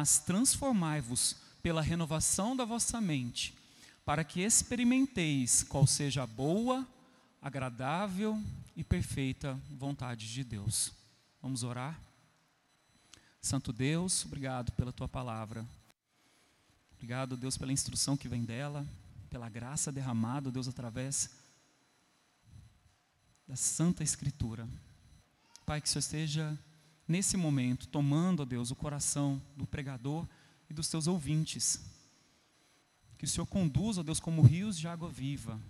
[0.00, 3.54] mas transformai-vos pela renovação da vossa mente,
[4.02, 6.88] para que experimenteis qual seja a boa,
[7.42, 8.42] agradável
[8.74, 10.90] e perfeita vontade de Deus.
[11.42, 12.00] Vamos orar?
[13.42, 15.66] Santo Deus, obrigado pela tua palavra.
[16.94, 18.86] Obrigado, Deus, pela instrução que vem dela,
[19.28, 21.28] pela graça derramada, Deus, através
[23.46, 24.66] da Santa Escritura.
[25.66, 26.58] Pai, que o Senhor esteja
[27.10, 30.24] nesse momento tomando, ó Deus, o coração do pregador
[30.70, 31.84] e dos teus ouvintes.
[33.18, 35.60] Que o Senhor conduza, ó Deus, como rios de água viva.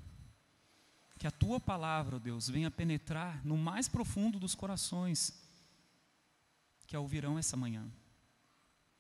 [1.19, 5.33] Que a tua palavra, ó Deus, venha penetrar no mais profundo dos corações
[6.87, 7.91] que a ouvirão essa manhã.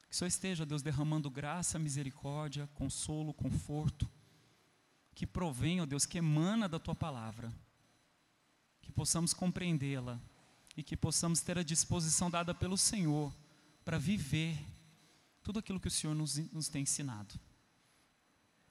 [0.08, 4.08] Que o Senhor esteja, Deus, derramando graça, misericórdia, consolo, conforto,
[5.14, 7.52] que provém, ó Deus, que emana da tua palavra,
[8.80, 10.18] que possamos compreendê-la
[10.80, 13.30] e que possamos ter a disposição dada pelo Senhor
[13.84, 14.58] para viver
[15.42, 17.38] tudo aquilo que o Senhor nos, nos tem ensinado.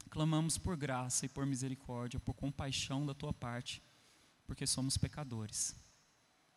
[0.10, 3.80] Clamamos por graça e por misericórdia, por compaixão da tua parte,
[4.48, 5.76] porque somos pecadores.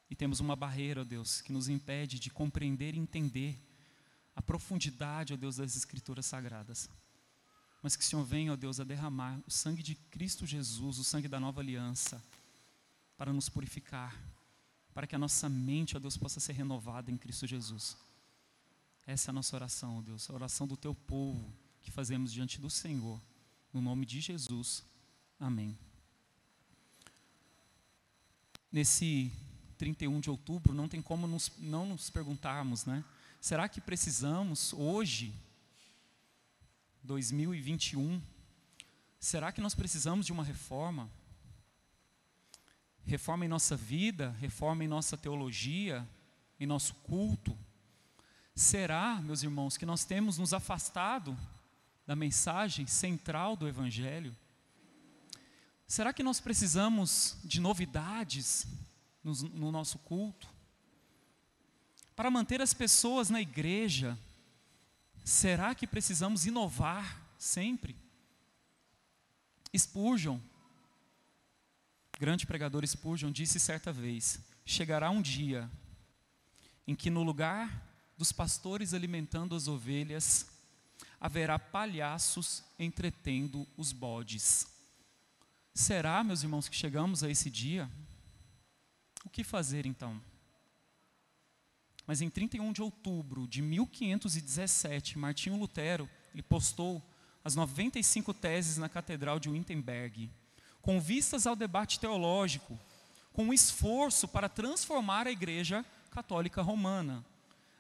[0.09, 3.63] E temos uma barreira, ó Deus, que nos impede de compreender e entender
[4.35, 6.89] a profundidade, ó Deus, das Escrituras Sagradas.
[7.83, 11.05] Mas que o Senhor venha, ó Deus, a derramar o sangue de Cristo Jesus, o
[11.05, 12.25] sangue da nova aliança,
[13.19, 14.17] para nos purificar,
[14.95, 17.97] para que a nossa mente, ó Deus, possa ser renovada em Cristo Jesus.
[19.07, 22.61] Essa é a nossa oração, ó Deus, a oração do teu povo que fazemos diante
[22.61, 23.21] do Senhor,
[23.73, 24.85] no nome de Jesus.
[25.41, 25.77] Amém.
[28.71, 29.33] Nesse
[29.77, 33.05] 31 de outubro, não tem como nos, não nos perguntarmos, né?
[33.41, 35.35] Será que precisamos hoje,
[37.03, 38.23] 2021,
[39.19, 41.11] será que nós precisamos de uma reforma?
[43.05, 46.09] Reforma em nossa vida, reforma em nossa teologia,
[46.59, 47.57] em nosso culto?
[48.55, 51.37] Será, meus irmãos, que nós temos nos afastado
[52.07, 54.37] da mensagem central do Evangelho?
[55.87, 58.67] Será que nós precisamos de novidades
[59.23, 60.49] no, no nosso culto?
[62.15, 64.19] Para manter as pessoas na igreja,
[65.25, 67.97] será que precisamos inovar sempre?
[69.77, 70.39] Spurgeon,
[72.19, 75.71] grande pregador Spurgeon, disse certa vez: chegará um dia
[76.87, 80.47] em que no lugar dos pastores alimentando as ovelhas,
[81.21, 84.67] haverá palhaços entretendo os bodes.
[85.75, 87.91] Será, meus irmãos, que chegamos a esse dia?
[89.25, 90.21] O que fazer então?
[92.07, 97.03] Mas em 31 de outubro de 1517, Martinho Lutero ele postou
[97.45, 100.31] as 95 teses na Catedral de Wittenberg,
[100.83, 102.79] com vistas ao debate teológico,
[103.33, 107.25] com um esforço para transformar a Igreja Católica Romana.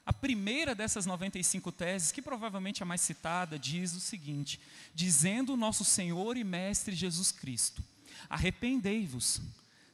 [0.06, 4.58] A primeira dessas 95 teses, que provavelmente é a mais citada, diz o seguinte:
[4.94, 7.82] Dizendo nosso Senhor e Mestre Jesus Cristo,
[8.30, 9.40] arrependei-vos.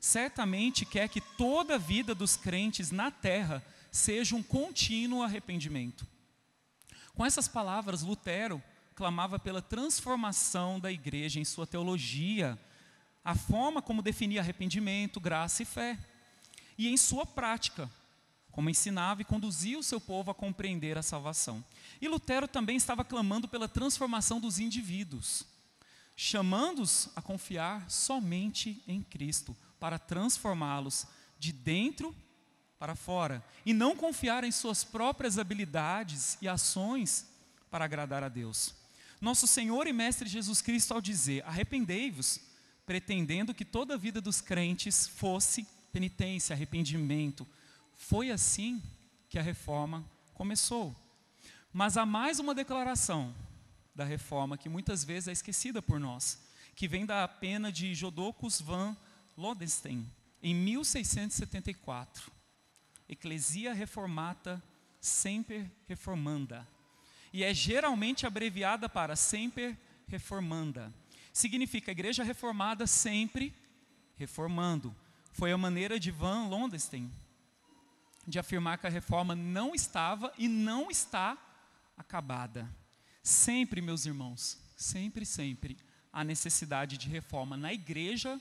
[0.01, 6.07] Certamente quer que toda a vida dos crentes na terra seja um contínuo arrependimento.
[7.15, 8.63] Com essas palavras, Lutero
[8.95, 12.59] clamava pela transformação da igreja em sua teologia,
[13.29, 15.99] a forma como definia arrependimento, graça e fé,
[16.79, 17.91] e em sua prática,
[18.51, 21.63] como ensinava e conduzia o seu povo a compreender a salvação.
[22.01, 25.45] E Lutero também estava clamando pela transformação dos indivíduos,
[26.17, 31.07] chamando-os a confiar somente em Cristo, para transformá-los
[31.39, 32.17] de dentro
[32.79, 37.29] para fora e não confiar em suas próprias habilidades e ações
[37.71, 38.75] para agradar a Deus.
[39.21, 42.48] Nosso Senhor e Mestre Jesus Cristo, ao dizer: arrependei-vos,
[42.89, 47.47] pretendendo que toda a vida dos crentes fosse penitência, arrependimento,
[47.95, 48.83] foi assim
[49.29, 50.97] que a reforma começou.
[51.71, 53.35] Mas há mais uma declaração
[53.95, 56.43] da reforma que muitas vezes é esquecida por nós,
[56.75, 58.97] que vem da pena de Jodocus van
[59.37, 60.11] Lodenstein,
[60.43, 62.33] em 1674.
[63.07, 64.63] Ecclesia Reformata
[64.99, 66.67] Semper Reformanda.
[67.35, 69.77] E é geralmente abreviada para Semper
[70.07, 70.91] Reformanda.
[71.33, 73.55] Significa Igreja Reformada sempre
[74.17, 74.95] reformando.
[75.33, 77.13] Foi a maneira de Van Lodenstein
[78.27, 81.39] de afirmar que a reforma não estava e não está
[81.97, 82.69] acabada.
[83.23, 85.79] Sempre, meus irmãos, sempre, sempre
[86.13, 88.41] há necessidade de reforma na igreja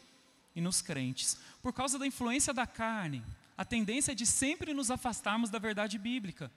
[0.55, 1.37] e nos crentes.
[1.61, 3.23] Por causa da influência da carne,
[3.57, 6.51] a tendência é de sempre nos afastarmos da verdade bíblica.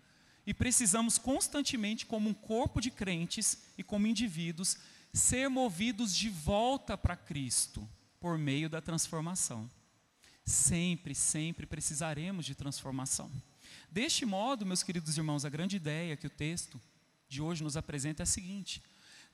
[0.47, 4.77] E precisamos constantemente, como um corpo de crentes e como indivíduos,
[5.13, 7.89] ser movidos de volta para Cristo
[8.21, 9.71] por meio da transformação.
[10.45, 13.31] Sempre, sempre precisaremos de transformação.
[13.91, 16.81] Deste modo, meus queridos irmãos, a grande ideia que o texto
[17.29, 18.83] de hoje nos apresenta é a seguinte: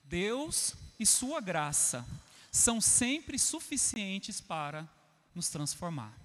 [0.03, 2.05] Deus e Sua graça
[2.51, 4.87] são sempre suficientes para
[5.33, 6.17] nos transformar.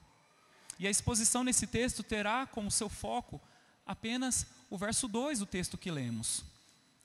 [0.79, 3.41] E a exposição nesse texto terá como seu foco
[3.87, 6.43] apenas o verso 2 do texto que lemos.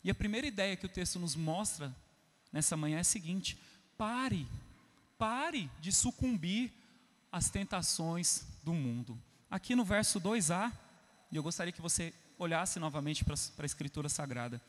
[0.04, 1.96] E a primeira ideia que o texto nos mostra
[2.52, 3.58] nessa manhã é a seguinte:
[3.98, 4.48] pare,
[5.18, 6.72] pare de sucumbir
[7.32, 9.20] às tentações do mundo.
[9.50, 10.72] Aqui no verso 2a,
[11.32, 14.62] e eu gostaria que você olhasse novamente para a Escritura Sagrada.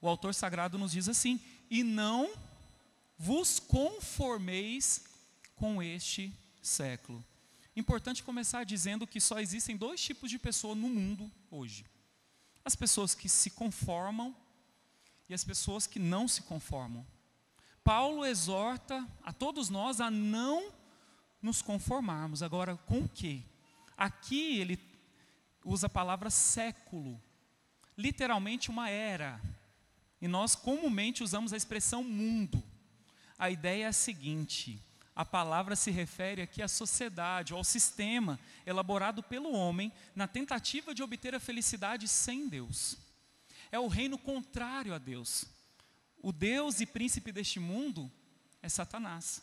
[0.00, 1.40] O autor sagrado nos diz assim:
[1.70, 2.30] E não
[3.18, 5.04] vos conformeis
[5.56, 6.32] com este
[6.62, 7.24] século.
[7.74, 11.84] Importante começar dizendo que só existem dois tipos de pessoa no mundo hoje:
[12.64, 14.34] as pessoas que se conformam
[15.28, 17.06] e as pessoas que não se conformam.
[17.84, 20.72] Paulo exorta a todos nós a não
[21.40, 22.42] nos conformarmos.
[22.42, 23.42] Agora, com o quê?
[23.96, 24.78] Aqui ele
[25.64, 27.20] usa a palavra século,
[27.96, 29.40] literalmente uma era.
[30.20, 32.62] E nós comumente usamos a expressão mundo.
[33.38, 34.82] A ideia é a seguinte:
[35.14, 41.02] a palavra se refere aqui à sociedade, ao sistema elaborado pelo homem na tentativa de
[41.02, 43.07] obter a felicidade sem Deus.
[43.70, 45.44] É o reino contrário a Deus.
[46.22, 48.10] O Deus e príncipe deste mundo
[48.62, 49.42] é Satanás.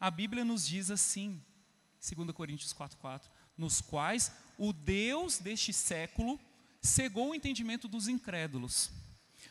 [0.00, 1.42] A Bíblia nos diz assim,
[2.00, 3.22] 2 Coríntios 4,4:
[3.56, 6.38] nos quais o Deus deste século
[6.80, 8.90] cegou o entendimento dos incrédulos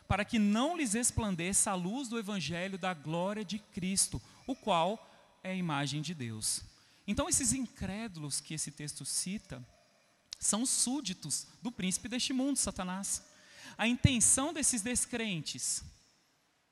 [0.07, 5.05] para que não lhes resplandeça a luz do evangelho da glória de Cristo, o qual
[5.43, 6.61] é a imagem de Deus.
[7.05, 9.65] Então, esses incrédulos que esse texto cita
[10.39, 13.23] são súditos do príncipe deste mundo, Satanás.
[13.77, 15.83] A intenção desses descrentes,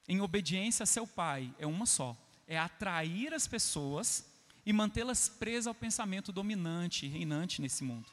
[0.07, 2.15] em obediência a seu pai, é uma só:
[2.47, 4.25] é atrair as pessoas
[4.65, 8.09] e mantê-las presas ao pensamento dominante, reinante nesse mundo.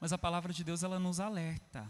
[0.00, 1.88] Mas a palavra de Deus ela nos alerta.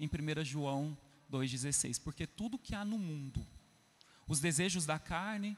[0.00, 0.96] Em 1 João
[1.30, 2.00] 2,16.
[2.02, 3.44] Porque tudo que há no mundo,
[4.26, 5.56] os desejos da carne,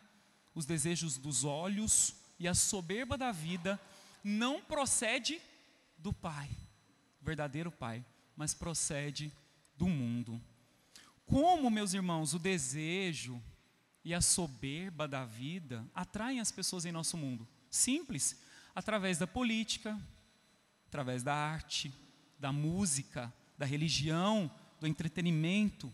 [0.55, 3.81] os desejos dos olhos e a soberba da vida,
[4.25, 5.41] não procede
[5.99, 6.51] do Pai,
[7.21, 8.05] verdadeiro Pai,
[8.37, 9.33] mas procede
[9.77, 10.41] do mundo.
[11.25, 13.43] Como, meus irmãos, o desejo
[14.05, 17.49] e a soberba da vida atraem as pessoas em nosso mundo?
[17.71, 18.41] Simples,
[18.75, 19.99] através da política,
[20.87, 21.93] através da arte,
[22.39, 25.93] da música, da religião, do entretenimento,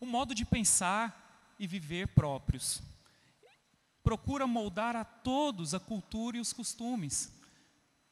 [0.00, 2.82] o modo de pensar e viver próprios.
[4.02, 7.32] Procura moldar a todos a cultura e os costumes,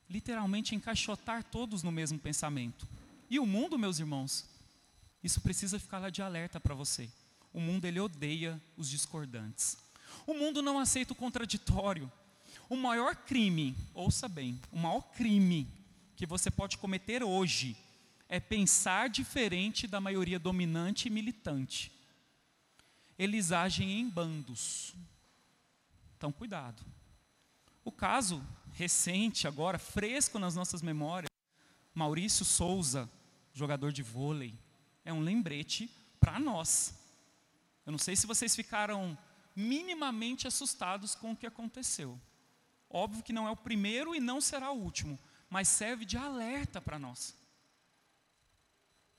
[0.09, 2.87] literalmente encaixotar todos no mesmo pensamento.
[3.29, 4.49] E o mundo, meus irmãos,
[5.23, 7.11] isso precisa ficar lá de alerta para você.
[7.53, 9.77] O mundo ele odeia os discordantes.
[10.27, 12.11] O mundo não aceita o contraditório.
[12.69, 15.69] O maior crime, ouça bem, o maior crime
[16.17, 17.77] que você pode cometer hoje
[18.29, 21.93] é pensar diferente da maioria dominante e militante.
[23.19, 24.95] Eles agem em bandos.
[26.17, 26.83] Então, cuidado.
[27.85, 31.31] O caso recente, agora, fresco nas nossas memórias,
[31.95, 33.09] Maurício Souza,
[33.59, 34.55] jogador de vôlei,
[35.05, 36.95] é um lembrete para nós.
[37.87, 39.17] Eu não sei se vocês ficaram
[39.55, 42.21] minimamente assustados com o que aconteceu.
[42.91, 46.81] Óbvio que não é o primeiro e não será o último, mas serve de alerta
[46.81, 47.35] para nós.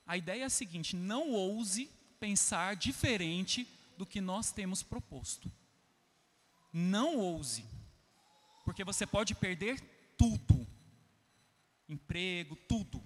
[0.06, 1.90] A ideia é a seguinte: não ouse
[2.20, 5.50] pensar diferente do que nós temos proposto.
[6.72, 7.64] Não ouse,
[8.64, 9.80] porque você pode perder
[10.16, 10.66] tudo
[11.88, 13.02] emprego, tudo.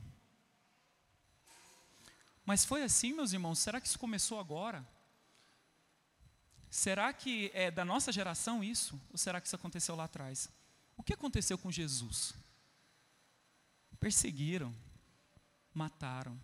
[2.45, 3.59] Mas foi assim, meus irmãos?
[3.59, 4.87] Será que isso começou agora?
[6.71, 9.01] Será que é da nossa geração isso?
[9.11, 10.49] Ou será que isso aconteceu lá atrás?
[10.97, 12.35] O que aconteceu com Jesus?
[14.01, 14.75] Perseguiram,
[15.73, 16.41] mataram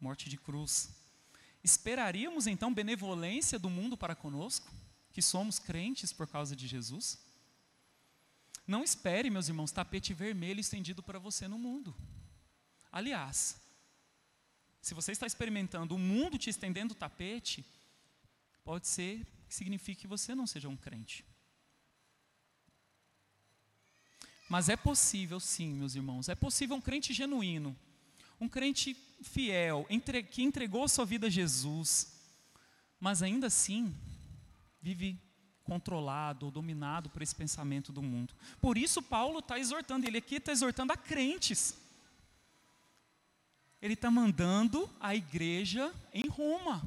[0.00, 0.90] morte de cruz.
[1.62, 4.72] Esperaríamos então benevolência do mundo para conosco,
[5.12, 7.18] que somos crentes por causa de Jesus?
[8.66, 11.94] Não espere, meus irmãos, tapete vermelho estendido para você no mundo.
[12.90, 13.60] Aliás,
[14.86, 17.66] se você está experimentando o mundo te estendendo o tapete,
[18.62, 21.24] pode ser que signifique que você não seja um crente.
[24.48, 27.76] Mas é possível, sim, meus irmãos, é possível um crente genuíno,
[28.40, 32.22] um crente fiel, entre, que entregou sua vida a Jesus,
[33.00, 33.92] mas ainda assim
[34.80, 35.20] vive
[35.64, 38.32] controlado ou dominado por esse pensamento do mundo.
[38.60, 41.85] Por isso, Paulo está exortando, ele aqui está exortando a crentes.
[43.86, 46.82] Ele está mandando a igreja em Roma.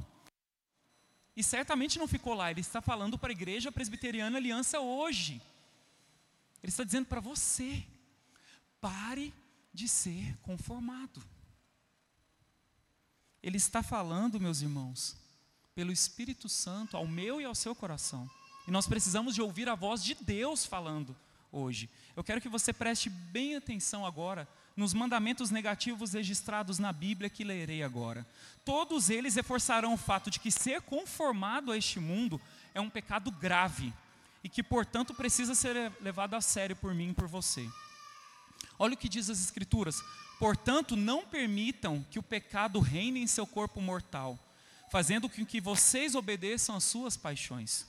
[1.34, 5.42] E certamente não ficou lá, ele está falando para a igreja presbiteriana aliança hoje.
[6.62, 7.86] Ele está dizendo para você:
[8.82, 9.34] pare
[9.74, 11.24] de ser conformado.
[13.42, 15.16] Ele está falando, meus irmãos,
[15.74, 18.30] pelo Espírito Santo ao meu e ao seu coração.
[18.68, 21.16] E nós precisamos de ouvir a voz de Deus falando
[21.50, 21.90] hoje.
[22.14, 24.46] Eu quero que você preste bem atenção agora
[24.80, 28.26] nos mandamentos negativos registrados na Bíblia que lerei agora.
[28.64, 32.40] Todos eles reforçarão o fato de que ser conformado a este mundo
[32.74, 33.94] é um pecado grave
[34.42, 37.70] e que, portanto, precisa ser levado a sério por mim e por você.
[38.80, 40.02] Olha o que diz as Escrituras:
[40.40, 44.40] portanto, não permitam que o pecado reine em seu corpo mortal,
[44.90, 47.86] fazendo com que vocês obedeçam às suas paixões.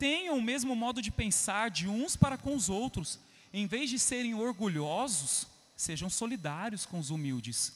[0.00, 3.20] Tenham o mesmo modo de pensar de uns para com os outros,
[3.52, 5.46] em vez de serem orgulhosos,
[5.80, 7.72] sejam solidários com os humildes.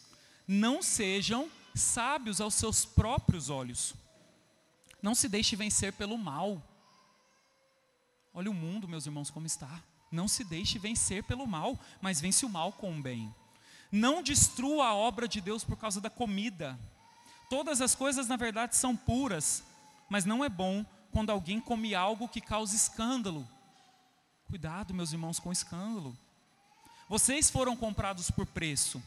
[0.46, 3.94] Não sejam sábios aos seus próprios olhos.
[5.00, 6.62] Não se deixe vencer pelo mal.
[8.32, 9.82] Olha o mundo, meus irmãos, como está.
[10.12, 13.34] Não se deixe vencer pelo mal, mas vence o mal com o bem.
[13.90, 16.78] Não destrua a obra de Deus por causa da comida.
[17.49, 19.64] Todas as coisas, na verdade, são puras,
[20.11, 23.49] mas não é bom quando alguém come algo que causa escândalo.
[24.46, 26.16] Cuidado, meus irmãos, com escândalo.
[27.08, 29.02] Vocês foram comprados por preço.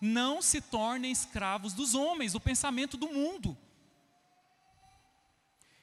[0.00, 3.56] Não se tornem escravos dos homens, do pensamento do mundo.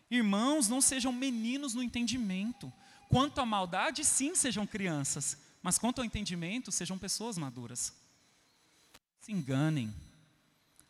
[0.10, 2.72] Irmãos, não sejam meninos no entendimento.
[3.10, 5.38] Quanto à maldade, sim, sejam crianças.
[5.62, 7.93] Mas quanto ao entendimento, sejam pessoas maduras.
[9.22, 9.93] Se enganem.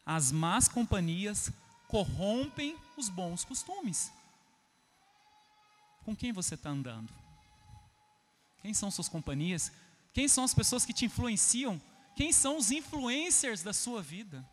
[0.05, 1.51] As más companhias
[1.87, 4.11] corrompem os bons costumes.
[6.03, 7.13] Com quem você está andando?
[8.61, 9.71] Quem são suas companhias?
[10.13, 11.81] Quem são as pessoas que te influenciam?
[12.15, 14.45] Quem são os influencers da sua vida?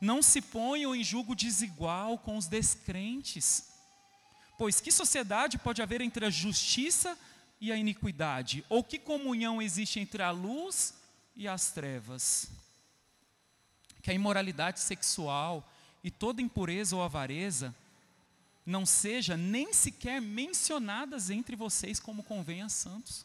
[0.00, 3.70] Não se ponham em julgo desigual com os descrentes.
[4.58, 7.18] Pois que sociedade pode haver entre a justiça
[7.58, 8.64] e a iniquidade?
[8.68, 10.92] Ou que comunhão existe entre a luz
[11.34, 12.48] e as trevas?
[14.02, 15.66] Que a imoralidade sexual
[16.02, 17.74] e toda impureza ou avareza
[18.66, 23.24] não seja nem sequer mencionadas entre vocês como convém a santos.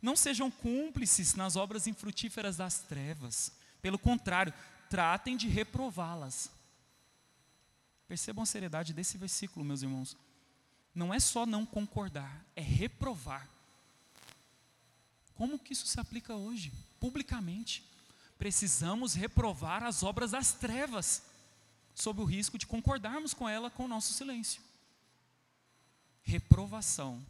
[0.00, 3.52] Não sejam cúmplices nas obras infrutíferas das trevas.
[3.82, 4.52] Pelo contrário,
[4.88, 6.50] tratem de reprová-las.
[8.08, 10.16] Percebam a seriedade desse versículo, meus irmãos.
[10.94, 13.48] Não é só não concordar, é reprovar.
[15.34, 16.72] Como que isso se aplica hoje?
[16.98, 17.84] Publicamente.
[18.36, 21.22] Precisamos reprovar as obras das trevas,
[21.94, 24.62] sob o risco de concordarmos com ela com o nosso silêncio.
[26.22, 27.24] Reprovação.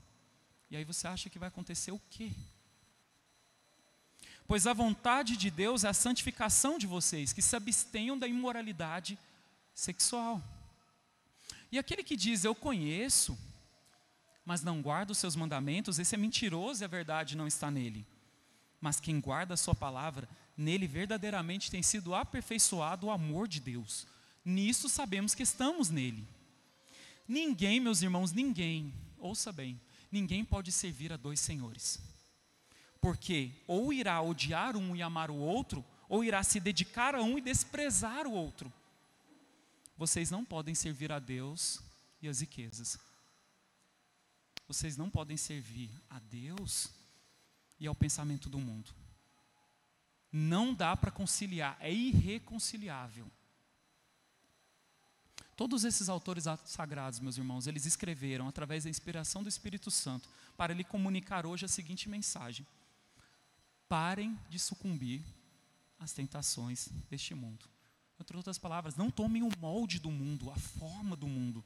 [0.70, 2.32] E aí você acha que vai acontecer o quê?
[4.50, 9.16] Pois a vontade de Deus é a santificação de vocês, que se abstenham da imoralidade
[9.72, 10.42] sexual.
[11.70, 13.38] E aquele que diz, eu conheço,
[14.44, 18.04] mas não guarda os seus mandamentos, esse é mentiroso e a verdade não está nele.
[18.80, 24.04] Mas quem guarda a sua palavra, nele verdadeiramente tem sido aperfeiçoado o amor de Deus.
[24.44, 26.26] Nisso sabemos que estamos nele.
[27.28, 29.80] Ninguém, meus irmãos, ninguém, ouça bem,
[30.10, 32.09] ninguém pode servir a dois senhores.
[33.00, 37.38] Porque ou irá odiar um e amar o outro, ou irá se dedicar a um
[37.38, 38.72] e desprezar o outro.
[39.96, 41.80] Vocês não podem servir a Deus
[42.20, 42.98] e as riquezas.
[44.66, 46.90] Vocês não podem servir a Deus
[47.78, 48.94] e ao pensamento do mundo.
[50.32, 53.30] Não dá para conciliar, é irreconciliável.
[55.56, 60.72] Todos esses autores sagrados, meus irmãos, eles escreveram através da inspiração do Espírito Santo para
[60.72, 62.66] lhe comunicar hoje a seguinte mensagem:
[63.90, 65.20] Parem de sucumbir
[65.98, 67.66] às tentações deste mundo.
[68.20, 71.64] Entre outras palavras, não tomem o molde do mundo, a forma do mundo.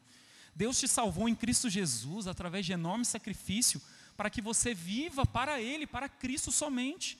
[0.56, 3.78] Deus te salvou em Cristo Jesus através de enorme sacrifício
[4.16, 7.18] para que você viva para Ele, para Cristo somente.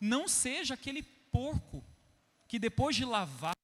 [0.00, 1.84] Não seja aquele porco
[2.48, 3.54] que depois de lavar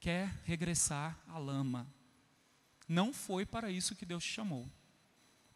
[0.00, 1.86] quer regressar à lama.
[2.88, 4.68] Não foi para isso que Deus te chamou.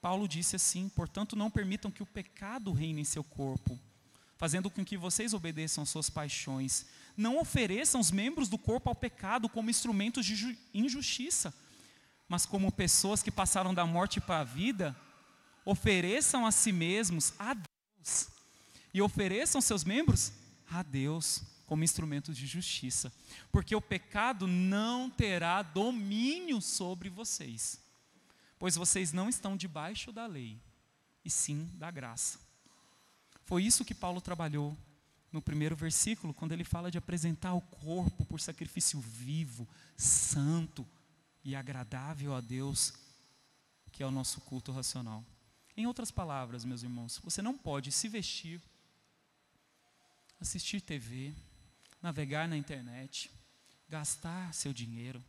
[0.01, 3.79] Paulo disse assim: portanto, não permitam que o pecado reine em seu corpo,
[4.37, 6.87] fazendo com que vocês obedeçam às suas paixões.
[7.17, 11.53] Não ofereçam os membros do corpo ao pecado como instrumentos de injustiça,
[12.29, 14.97] mas como pessoas que passaram da morte para a vida,
[15.65, 18.29] ofereçam a si mesmos a Deus
[18.95, 20.33] e ofereçam seus membros
[20.71, 23.13] a Deus como instrumentos de justiça,
[23.51, 27.88] porque o pecado não terá domínio sobre vocês
[28.59, 30.61] pois vocês não estão debaixo da lei,
[31.25, 32.39] e sim da graça.
[33.45, 34.77] Foi isso que Paulo trabalhou
[35.33, 40.87] no primeiro versículo, quando ele fala de apresentar o corpo por sacrifício vivo, santo
[41.45, 42.95] e agradável a Deus,
[43.93, 45.25] que é o nosso culto racional.
[45.77, 48.61] Em outras palavras, meus irmãos, você não pode se vestir,
[50.41, 51.35] assistir TV,
[52.03, 53.31] navegar na internet,
[53.89, 55.23] gastar seu dinheiro,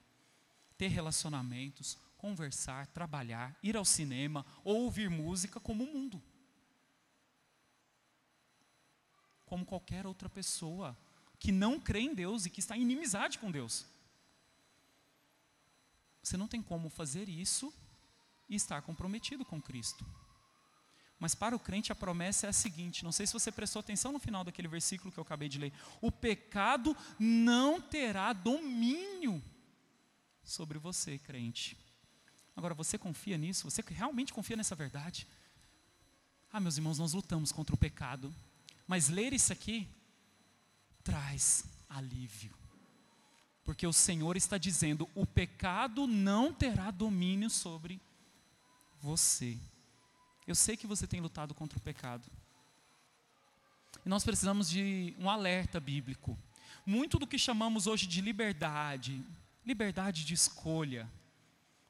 [0.78, 6.22] ter relacionamentos, conversar, trabalhar, ir ao cinema ou ouvir música como o mundo.
[9.46, 10.96] Como qualquer outra pessoa
[11.40, 13.86] que não crê em Deus e que está em inimizade com Deus.
[16.22, 17.74] Você não tem como fazer isso
[18.50, 20.06] e estar comprometido com Cristo.
[21.18, 24.12] Mas para o crente a promessa é a seguinte: não sei se você prestou atenção
[24.12, 25.74] no final daquele versículo que eu acabei de ler.
[26.02, 29.42] O pecado não terá domínio
[30.44, 31.78] sobre você, crente.
[32.60, 33.70] Agora, você confia nisso?
[33.70, 35.26] Você realmente confia nessa verdade?
[36.52, 38.36] Ah, meus irmãos, nós lutamos contra o pecado.
[38.86, 39.88] Mas ler isso aqui
[41.02, 42.54] traz alívio.
[43.64, 48.02] Porque o Senhor está dizendo: o pecado não terá domínio sobre
[49.00, 49.58] você.
[50.46, 52.30] Eu sei que você tem lutado contra o pecado.
[54.06, 56.38] E nós precisamos de um alerta bíblico.
[56.86, 59.24] Muito do que chamamos hoje de liberdade,
[59.66, 61.10] liberdade de escolha,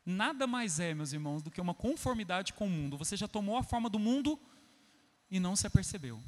[0.06, 2.98] nada mais é, meus irmãos, do que uma conformidade com o mundo.
[2.98, 4.40] Você já tomou a forma do mundo
[5.30, 6.22] e não se apercebeu.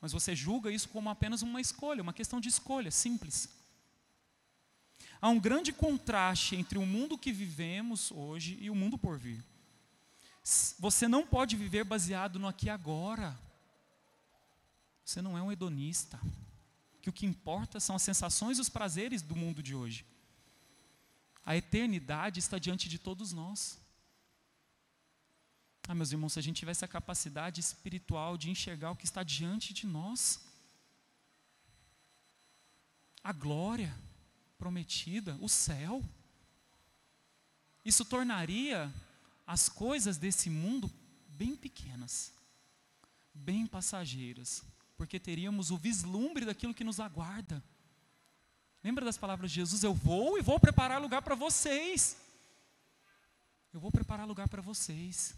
[0.00, 3.48] Mas você julga isso como apenas uma escolha, uma questão de escolha, simples.
[5.20, 9.42] Há um grande contraste entre o mundo que vivemos hoje e o mundo por vir.
[10.78, 13.36] Você não pode viver baseado no aqui e agora.
[15.04, 16.20] Você não é um hedonista.
[17.02, 20.04] Que o que importa são as sensações e os prazeres do mundo de hoje.
[21.46, 23.78] A eternidade está diante de todos nós.
[25.86, 29.22] Ah, meus irmãos, se a gente tivesse a capacidade espiritual de enxergar o que está
[29.22, 30.44] diante de nós,
[33.22, 33.96] a glória
[34.58, 36.04] prometida, o céu,
[37.84, 38.92] isso tornaria
[39.46, 40.92] as coisas desse mundo
[41.28, 42.32] bem pequenas,
[43.32, 44.64] bem passageiras,
[44.96, 47.62] porque teríamos o vislumbre daquilo que nos aguarda.
[48.86, 49.82] Lembra das palavras de Jesus?
[49.82, 52.16] Eu vou e vou preparar lugar para vocês.
[53.72, 55.34] Eu vou preparar lugar para vocês.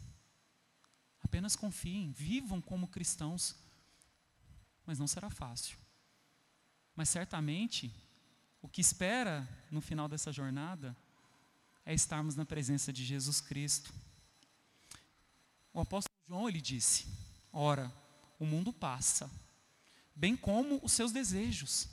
[1.24, 3.56] Apenas confiem, vivam como cristãos.
[4.84, 5.78] Mas não será fácil.
[6.94, 7.90] Mas certamente,
[8.61, 10.94] o que espera no final dessa jornada
[11.87, 13.94] é estarmos na presença de Jesus Cristo.
[15.72, 17.06] O apóstolo João ele disse:
[17.50, 17.90] Ora,
[18.38, 19.30] o mundo passa,
[20.14, 21.88] bem como os seus desejos,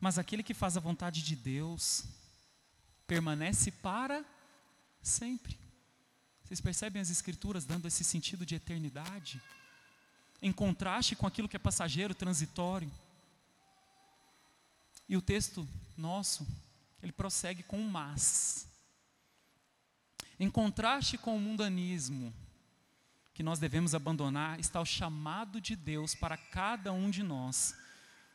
[0.00, 2.04] mas aquele que faz a vontade de Deus
[3.06, 4.24] permanece para
[5.02, 5.58] sempre.
[6.44, 9.40] Vocês percebem as Escrituras dando esse sentido de eternidade?
[10.40, 12.90] Em contraste com aquilo que é passageiro, transitório.
[15.08, 16.46] E o texto nosso,
[17.02, 18.68] ele prossegue com um mas.
[20.38, 22.34] Em contraste com o mundanismo
[23.32, 27.74] que nós devemos abandonar, está o chamado de Deus para cada um de nós.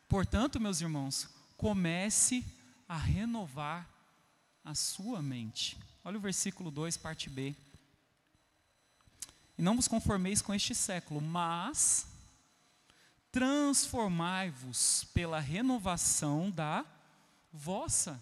[0.08, 1.30] Portanto, meus irmãos,
[1.62, 2.44] comece
[2.90, 3.88] a renovar
[4.66, 5.78] a sua mente.
[6.04, 7.56] Olha o versículo 2, parte B.
[9.58, 12.08] E não vos conformeis com este século, mas
[13.32, 16.86] transformai-vos pela renovação da
[17.54, 18.22] vossa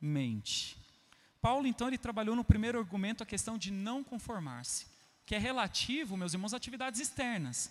[0.00, 0.80] mente
[1.42, 4.86] Paulo, então, ele trabalhou no primeiro argumento a questão de não conformar-se,
[5.26, 7.68] que é relativo, meus irmãos, a atividades externas.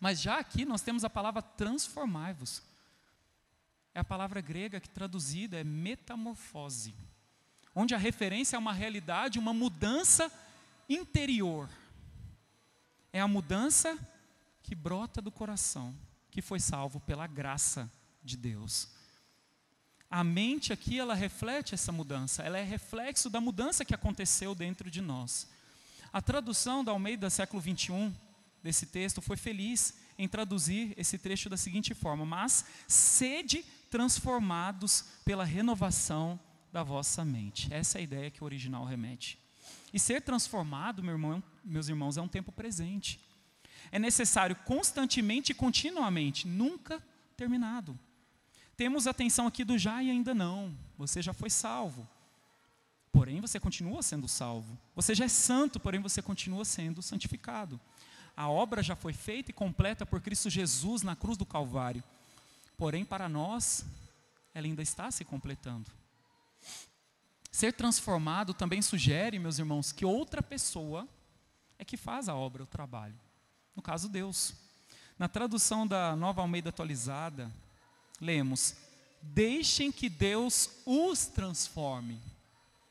[0.00, 2.62] Mas já aqui nós temos a palavra transformai-vos.
[3.94, 6.94] É a palavra grega que traduzida é metamorfose,
[7.74, 10.30] onde a referência é uma realidade, uma mudança
[10.88, 11.68] interior.
[13.12, 13.98] É a mudança
[14.62, 15.94] que brota do coração,
[16.30, 17.90] que foi salvo pela graça
[18.22, 18.88] de Deus.
[20.08, 24.90] A mente aqui, ela reflete essa mudança, ela é reflexo da mudança que aconteceu dentro
[24.90, 25.48] de nós.
[26.12, 28.12] A tradução da Almeida século 21
[28.62, 35.44] desse texto foi feliz em traduzir esse trecho da seguinte forma: Mas sede transformados pela
[35.44, 36.38] renovação
[36.72, 37.72] da vossa mente.
[37.72, 39.38] Essa é a ideia que o original remete.
[39.92, 43.20] E ser transformado, meu irmão, meus irmãos, é um tempo presente.
[43.90, 47.02] É necessário constantemente e continuamente, nunca
[47.36, 47.98] terminado
[48.80, 50.74] temos atenção aqui do já e ainda não.
[50.96, 52.08] Você já foi salvo.
[53.12, 54.78] Porém, você continua sendo salvo.
[54.96, 57.78] Você já é santo, porém você continua sendo santificado.
[58.34, 62.02] A obra já foi feita e completa por Cristo Jesus na cruz do Calvário.
[62.80, 63.84] Porém, para nós,
[64.54, 65.90] ela ainda está se completando.
[67.52, 71.06] Ser transformado também sugere, meus irmãos, que outra pessoa
[71.78, 73.20] é que faz a obra, o trabalho.
[73.76, 74.54] No caso, Deus.
[75.18, 77.52] Na tradução da Nova Almeida Atualizada,
[78.18, 78.74] lemos:
[79.20, 82.18] Deixem que Deus os transforme.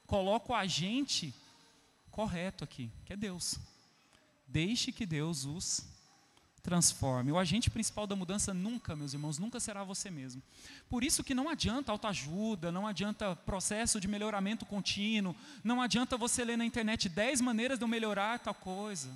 [0.05, 1.33] Coloco o agente
[2.11, 3.55] correto aqui, que é Deus.
[4.47, 5.83] Deixe que Deus os
[6.69, 7.31] transforme.
[7.31, 10.39] O agente principal da mudança nunca, meus irmãos, nunca será você mesmo.
[10.87, 16.45] Por isso que não adianta autoajuda, não adianta processo de melhoramento contínuo, não adianta você
[16.45, 19.09] ler na internet 10 maneiras de eu melhorar tal coisa.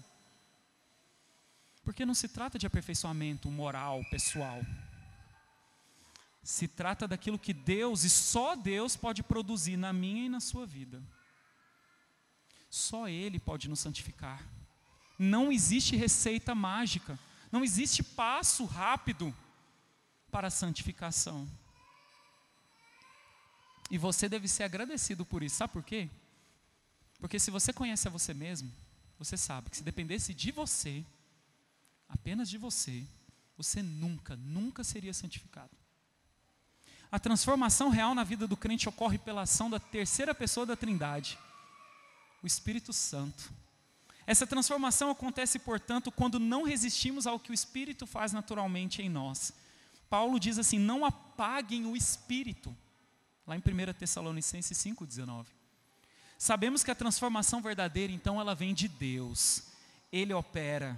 [1.84, 4.66] Porque não se trata de aperfeiçoamento moral, pessoal.
[6.42, 10.66] Se trata daquilo que Deus e só Deus pode produzir na minha e na sua
[10.66, 11.00] vida.
[12.68, 14.44] Só Ele pode nos santificar.
[15.20, 17.20] Não existe receita mágica.
[17.54, 19.32] Não existe passo rápido
[20.32, 21.48] para a santificação.
[23.92, 25.58] E você deve ser agradecido por isso.
[25.58, 26.10] Sabe por quê?
[27.20, 28.74] Porque se você conhece a você mesmo,
[29.20, 31.06] você sabe que se dependesse de você,
[32.10, 33.06] apenas de você,
[33.56, 35.78] você nunca, nunca seria santificado.
[37.12, 41.38] A transformação real na vida do crente ocorre pela ação da terceira pessoa da Trindade,
[42.42, 43.54] o Espírito Santo.
[44.26, 49.54] Essa transformação acontece, portanto, quando não resistimos ao que o Espírito faz naturalmente em nós.
[50.10, 52.76] Paulo diz assim: não apaguem o Espírito,
[53.46, 55.46] lá em 1 Tessalonicenses 5,19.
[56.38, 59.64] Sabemos que a transformação verdadeira, então, ela vem de Deus,
[60.12, 60.98] Ele opera.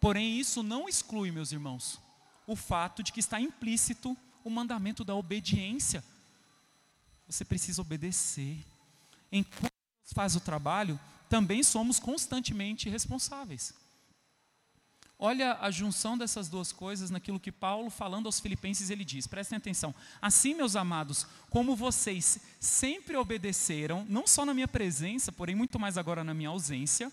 [0.00, 2.00] Porém, isso não exclui, meus irmãos,
[2.46, 6.04] o fato de que está implícito o mandamento da obediência.
[7.28, 8.58] Você precisa obedecer.
[9.30, 10.98] Enquanto Deus faz o trabalho,
[11.32, 13.72] também somos constantemente responsáveis.
[15.18, 19.56] Olha a junção dessas duas coisas naquilo que Paulo, falando aos Filipenses, ele diz: prestem
[19.56, 19.94] atenção.
[20.20, 25.96] Assim, meus amados, como vocês sempre obedeceram, não só na minha presença, porém muito mais
[25.96, 27.10] agora na minha ausência,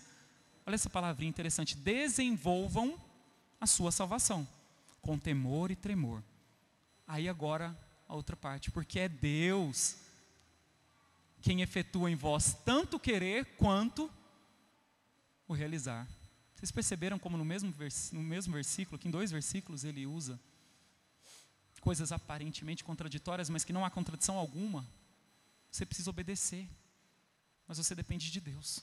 [0.66, 3.00] olha essa palavrinha interessante: desenvolvam
[3.58, 4.46] a sua salvação
[5.00, 6.22] com temor e tremor.
[7.08, 7.74] Aí agora
[8.06, 9.96] a outra parte, porque é Deus
[11.40, 14.10] quem efetua em vós tanto querer quanto
[15.48, 16.08] o realizar.
[16.54, 17.74] Vocês perceberam como no mesmo,
[18.12, 20.38] no mesmo versículo, que em dois versículos ele usa
[21.80, 24.86] coisas aparentemente contraditórias, mas que não há contradição alguma.
[25.70, 26.68] Você precisa obedecer,
[27.66, 28.80] mas você depende de Deus.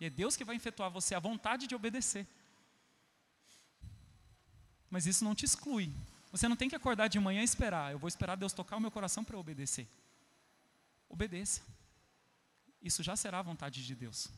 [0.00, 2.26] E é Deus que vai efetuar você a vontade de obedecer.
[4.88, 5.92] Mas isso não te exclui.
[6.32, 7.92] Você não tem que acordar de manhã e esperar.
[7.92, 9.86] Eu vou esperar Deus tocar o meu coração para obedecer.
[11.08, 11.60] Obedeça
[12.82, 14.28] isso já será a vontade de Deus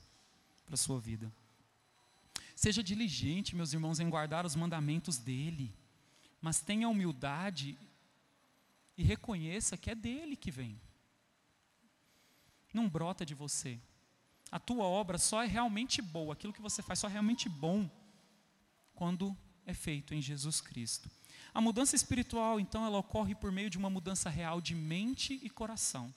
[0.64, 1.32] para a sua vida.
[2.54, 5.74] Seja diligente, meus irmãos, em guardar os mandamentos dele,
[6.40, 7.78] mas tenha humildade
[8.96, 10.80] e reconheça que é dele que vem.
[12.72, 13.80] Não brota de você.
[14.50, 17.90] A tua obra só é realmente boa, aquilo que você faz só é realmente bom
[18.94, 21.10] quando é feito em Jesus Cristo.
[21.54, 25.50] A mudança espiritual, então, ela ocorre por meio de uma mudança real de mente e
[25.50, 26.14] coração.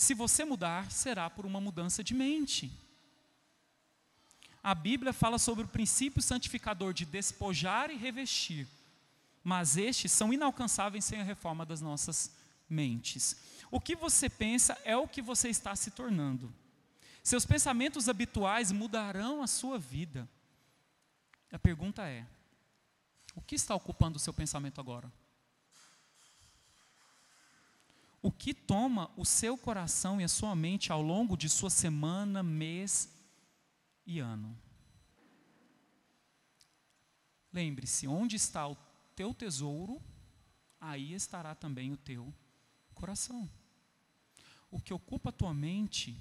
[0.00, 2.72] Se você mudar, será por uma mudança de mente.
[4.62, 8.66] A Bíblia fala sobre o princípio santificador de despojar e revestir,
[9.44, 12.34] mas estes são inalcançáveis sem a reforma das nossas
[12.66, 13.36] mentes.
[13.70, 16.50] O que você pensa é o que você está se tornando.
[17.22, 20.26] Seus pensamentos habituais mudarão a sua vida.
[21.52, 22.26] A pergunta é:
[23.34, 25.12] o que está ocupando o seu pensamento agora?
[28.22, 32.42] O que toma o seu coração e a sua mente ao longo de sua semana,
[32.42, 33.08] mês
[34.06, 34.56] e ano.
[37.52, 38.76] Lembre-se, onde está o
[39.16, 40.00] teu tesouro,
[40.80, 42.32] aí estará também o teu
[42.94, 43.48] coração.
[44.70, 46.16] O que ocupa a tua mente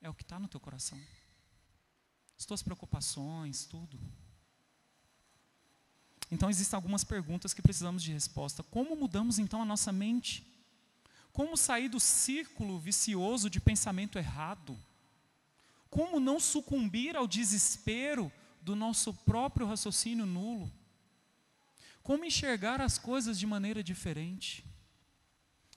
[0.00, 1.00] é o que está no teu coração.
[2.38, 3.98] As tuas preocupações, tudo.
[6.30, 8.62] Então existem algumas perguntas que precisamos de resposta.
[8.62, 10.53] Como mudamos então a nossa mente?
[11.34, 14.78] Como sair do círculo vicioso de pensamento errado?
[15.90, 18.30] Como não sucumbir ao desespero
[18.62, 20.72] do nosso próprio raciocínio nulo?
[22.04, 24.64] Como enxergar as coisas de maneira diferente?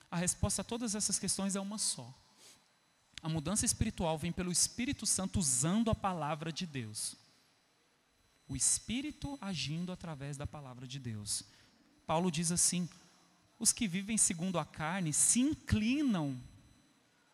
[0.08, 2.14] A resposta a todas essas questões é uma só.
[3.20, 7.16] A mudança espiritual vem pelo Espírito Santo usando a palavra de Deus.
[8.46, 11.42] O Espírito agindo através da palavra de Deus.
[12.06, 12.88] Paulo diz assim:
[13.58, 16.40] os que vivem segundo a carne se inclinam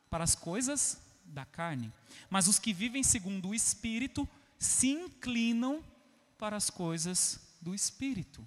[0.08, 1.92] para as coisas da carne,
[2.30, 5.84] mas os que vivem segundo o Espírito se inclinam
[6.38, 8.46] para as coisas do Espírito.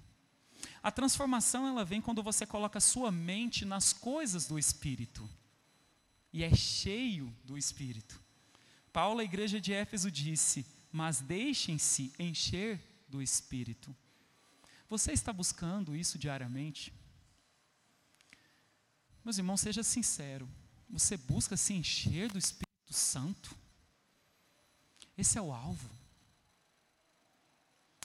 [0.82, 5.28] A transformação ela vem quando você coloca sua mente nas coisas do Espírito
[6.32, 8.20] e é cheio do Espírito.
[8.92, 13.96] Paulo, a igreja de Éfeso, disse: Mas deixem-se encher do Espírito.
[14.90, 16.94] Você está buscando isso diariamente?
[19.28, 20.48] Meus irmãos, seja sincero.
[20.90, 23.54] Você busca se encher do Espírito Santo?
[25.18, 25.90] Esse é o alvo.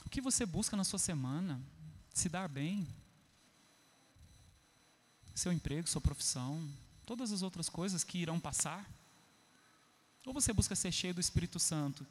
[0.05, 1.61] O que você busca na sua semana?
[2.13, 2.85] Se dar bem?
[5.33, 6.69] Seu emprego, sua profissão,
[7.05, 8.85] todas as outras coisas que irão passar?
[10.25, 12.05] Ou você busca ser cheio do Espírito Santo,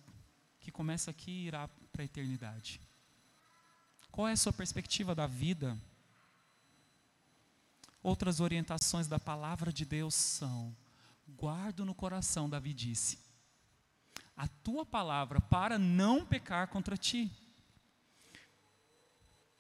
[0.59, 2.81] que começa aqui e irá para a eternidade?
[4.11, 5.79] Qual é a sua perspectiva da vida?
[8.03, 10.75] Outras orientações da palavra de Deus são:
[11.29, 13.19] guardo no coração, Davi disse,
[14.37, 17.31] a tua palavra para não pecar contra ti.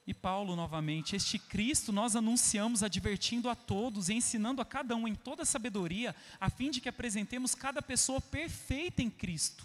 [0.05, 5.14] E Paulo, novamente, este Cristo nós anunciamos advertindo a todos ensinando a cada um em
[5.14, 9.64] toda sabedoria, a fim de que apresentemos cada pessoa perfeita em Cristo.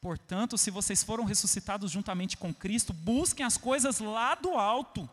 [0.00, 5.08] Portanto, se vocês foram ressuscitados juntamente com Cristo, busquem as coisas lá do alto,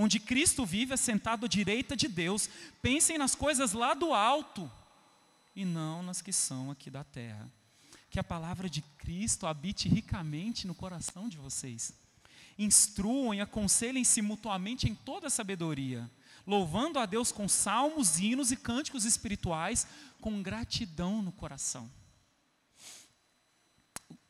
[0.00, 2.48] onde Cristo vive assentado à direita de Deus.
[2.80, 4.70] Pensem nas coisas lá do alto
[5.56, 7.50] e não nas que são aqui da terra.
[8.08, 11.92] Que a palavra de Cristo habite ricamente no coração de vocês
[12.58, 16.10] instruam e aconselhem-se mutuamente em toda sabedoria,
[16.44, 19.86] louvando a Deus com salmos, hinos e cânticos espirituais,
[20.20, 21.88] com gratidão no coração.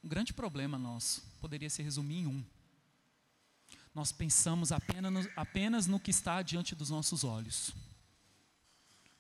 [0.02, 2.44] O grande problema nosso poderia se resumir em um.
[3.98, 7.72] Nós pensamos apenas no, apenas no que está diante dos nossos olhos.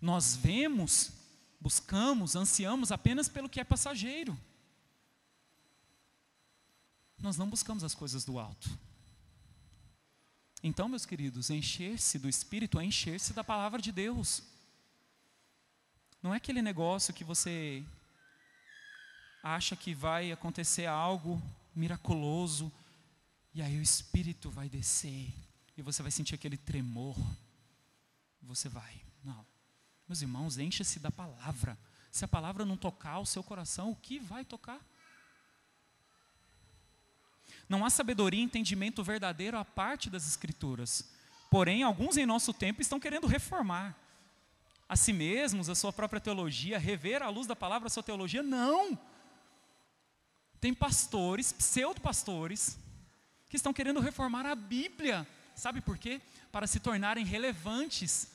[0.00, 1.10] Nós vemos,
[1.60, 4.38] buscamos, ansiamos apenas pelo que é passageiro.
[7.18, 8.70] Nós não buscamos as coisas do alto.
[10.62, 14.44] Então, meus queridos, encher-se do Espírito é encher-se da palavra de Deus.
[16.22, 17.84] Não é aquele negócio que você
[19.42, 21.42] acha que vai acontecer algo
[21.74, 22.72] miraculoso
[23.54, 25.32] e aí o Espírito vai descer
[25.76, 27.16] e você vai sentir aquele tremor.
[28.42, 29.00] Você vai.
[29.22, 29.44] Não.
[30.08, 31.78] Meus irmãos, encha-se da palavra.
[32.10, 34.80] Se a palavra não tocar o seu coração, o que vai tocar?
[37.68, 41.10] Não há sabedoria e entendimento verdadeiro à parte das Escrituras.
[41.50, 43.96] Porém, alguns em nosso tempo estão querendo reformar
[44.88, 48.42] a si mesmos, a sua própria teologia, rever à luz da palavra a sua teologia.
[48.42, 48.98] Não!
[50.60, 52.78] Tem pastores, pseudo-pastores,
[53.48, 55.26] que estão querendo reformar a Bíblia.
[55.54, 56.20] Sabe por quê?
[56.52, 58.28] Para se tornarem relevantes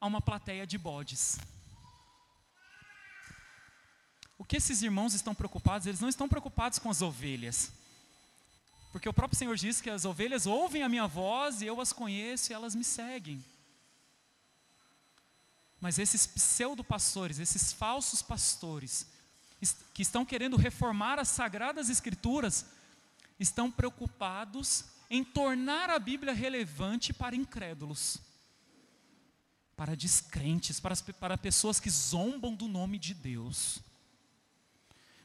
[0.00, 1.38] a uma plateia de bodes.
[4.38, 5.86] O que esses irmãos estão preocupados?
[5.86, 7.72] Eles não estão preocupados com as ovelhas.
[8.92, 11.92] Porque o próprio Senhor diz que as ovelhas ouvem a minha voz e eu as
[11.92, 13.44] conheço e elas me seguem.
[15.80, 19.06] Mas esses pseudo-pastores, esses falsos pastores,
[19.92, 22.66] que estão querendo reformar as sagradas escrituras,
[23.38, 28.18] estão preocupados em tornar a Bíblia relevante para incrédulos,
[29.76, 33.80] para descrentes, para, para pessoas que zombam do nome de Deus.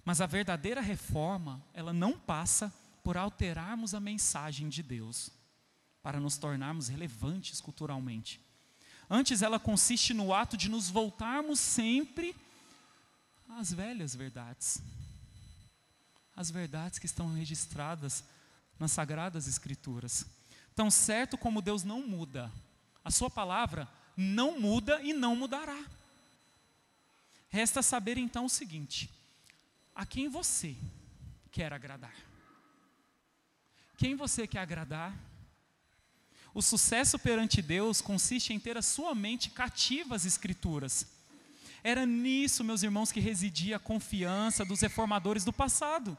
[0.03, 5.31] Mas a verdadeira reforma, ela não passa por alterarmos a mensagem de Deus,
[6.03, 8.39] para nos tornarmos relevantes culturalmente.
[9.09, 12.35] Antes, ela consiste no ato de nos voltarmos sempre
[13.49, 14.81] às velhas verdades,
[16.41, 18.23] as verdades que estão registradas
[18.79, 20.25] nas Sagradas Escrituras.
[20.75, 22.51] Tão certo como Deus não muda,
[23.05, 25.85] a Sua palavra não muda e não mudará.
[27.49, 29.09] Resta saber então o seguinte:
[29.95, 30.75] a quem você
[31.51, 32.15] quer agradar?
[33.97, 35.15] Quem você quer agradar?
[36.53, 41.07] O sucesso perante Deus consiste em ter a sua mente cativa às Escrituras.
[41.83, 46.17] Era nisso, meus irmãos, que residia a confiança dos reformadores do passado.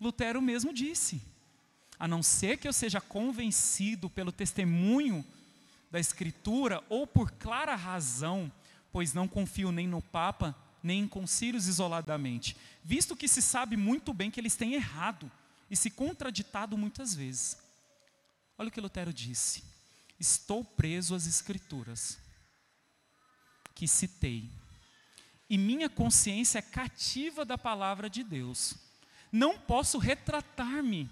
[0.00, 1.22] Lutero mesmo disse:
[1.98, 5.24] a não ser que eu seja convencido pelo testemunho
[5.90, 8.52] da Escritura ou por clara razão,
[8.92, 14.12] pois não confio nem no Papa, nem em concílios isoladamente, visto que se sabe muito
[14.12, 15.30] bem que eles têm errado
[15.70, 17.56] e se contraditado muitas vezes.
[18.58, 19.64] Olha o que Lutero disse:
[20.20, 22.18] Estou preso às Escrituras
[23.74, 24.50] que citei,
[25.50, 28.85] e minha consciência é cativa da palavra de Deus.
[29.30, 31.10] Não posso retratar-me,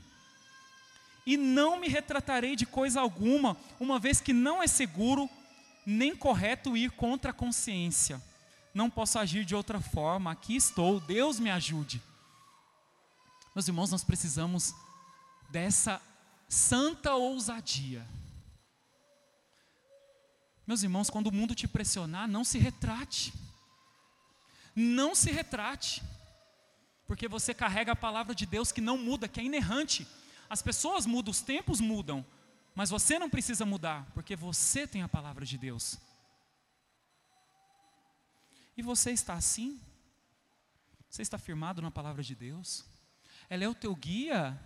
[1.26, 5.28] e não me retratarei de coisa alguma, uma vez que não é seguro
[5.86, 8.20] nem correto ir contra a consciência.
[8.74, 12.02] Não posso agir de outra forma, aqui estou, Deus me ajude.
[13.54, 14.74] Meus irmãos, nós precisamos
[15.50, 16.02] dessa
[16.48, 18.04] santa ousadia.
[20.66, 23.32] Meus irmãos, quando o mundo te pressionar, não se retrate.
[24.74, 26.02] Não se retrate.
[27.06, 30.06] Porque você carrega a palavra de Deus que não muda, que é inerrante.
[30.48, 32.24] As pessoas mudam, os tempos mudam,
[32.74, 35.98] mas você não precisa mudar, porque você tem a palavra de Deus.
[38.76, 39.80] E você está assim?
[41.08, 42.84] Você está firmado na palavra de Deus?
[43.48, 44.58] Ela é o teu guia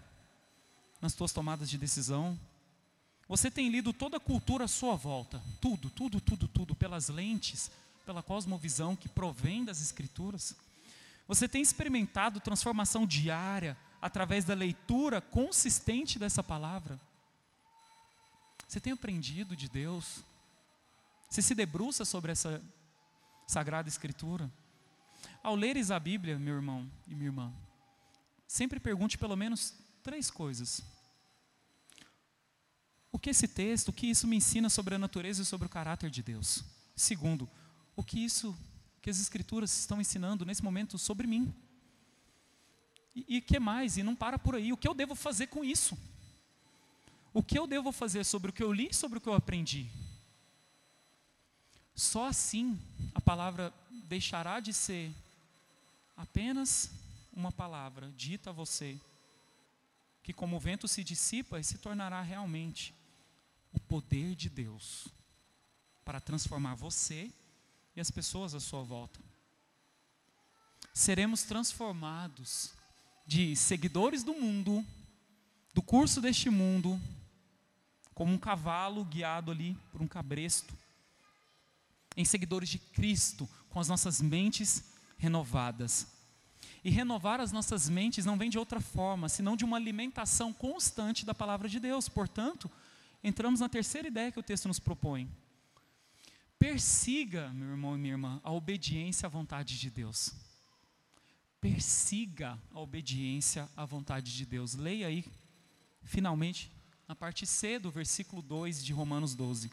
[1.01, 2.39] nas tuas tomadas de decisão?
[3.29, 7.71] Você tem lido toda a cultura à sua volta, tudo, tudo, tudo, tudo, pelas lentes,
[8.07, 10.57] pela cosmovisão que provém das Escrituras?
[11.29, 16.99] Você tem experimentado transformação diária através da leitura consistente dessa palavra?
[18.67, 20.25] Você tem aprendido de Deus?
[21.29, 22.63] Você se debruça sobre essa
[23.47, 24.51] sagrada Escritura?
[25.43, 27.53] Ao leres a Bíblia, meu irmão e minha irmã,
[28.47, 30.83] sempre pergunte pelo menos três coisas.
[33.13, 35.71] O que esse texto, o que isso me ensina sobre a natureza e sobre o
[35.71, 36.65] caráter de Deus?
[36.97, 37.49] Segundo,
[37.97, 38.57] o que isso,
[39.01, 41.55] que as Escrituras estão ensinando nesse momento sobre mim?
[43.15, 43.97] E o que mais?
[43.97, 44.73] E não para por aí.
[44.73, 45.99] O que eu devo fazer com isso?
[47.33, 49.91] O que eu devo fazer sobre o que eu li, sobre o que eu aprendi?
[51.95, 52.81] Só assim
[53.15, 55.13] a palavra deixará de ser
[56.17, 56.91] apenas
[57.33, 59.01] uma palavra dita a você,
[60.23, 62.95] que como o vento se dissipa se tornará realmente
[63.73, 65.09] o poder de Deus
[66.05, 67.33] para transformar você
[67.99, 69.19] e as pessoas à sua volta.
[70.95, 72.71] Seremos transformados
[73.27, 74.87] de seguidores do mundo,
[75.75, 77.01] do curso deste mundo,
[78.15, 80.73] como um cavalo guiado ali por um cabresto,
[82.17, 84.85] em seguidores de Cristo, com as nossas mentes
[85.19, 86.07] renovadas.
[86.85, 91.27] E renovar as nossas mentes não vem de outra forma, senão de uma alimentação constante
[91.27, 92.09] da palavra de Deus.
[92.09, 92.71] Portanto,
[93.25, 95.29] entramos na terceira ideia que o texto nos propõe.
[96.59, 100.35] Persiga, meu irmão e minha irmã, a obediência à vontade de Deus.
[101.61, 104.75] Persiga a obediência à vontade de Deus.
[104.75, 105.25] Leia aí,
[106.03, 106.71] finalmente,
[107.07, 109.71] na parte C do versículo 2 de Romanos 12.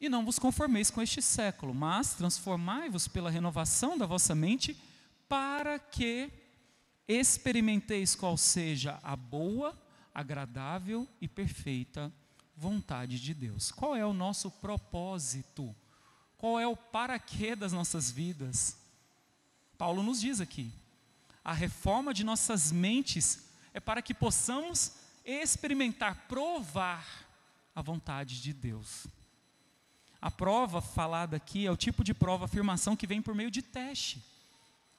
[0.00, 4.76] E não vos conformeis com este século, mas transformai-vos pela renovação da vossa mente,
[5.28, 6.28] para que
[7.06, 9.80] experimenteis qual seja a boa,
[10.12, 12.12] agradável e perfeita
[12.60, 13.72] vontade de Deus.
[13.72, 15.74] Qual é o nosso propósito?
[16.36, 18.76] Qual é o para quê das nossas vidas?
[19.78, 20.70] Paulo nos diz aqui:
[21.42, 24.92] a reforma de nossas mentes é para que possamos
[25.24, 27.06] experimentar, provar
[27.74, 29.06] a vontade de Deus.
[30.20, 33.62] A prova falada aqui é o tipo de prova, afirmação que vem por meio de
[33.62, 34.22] teste,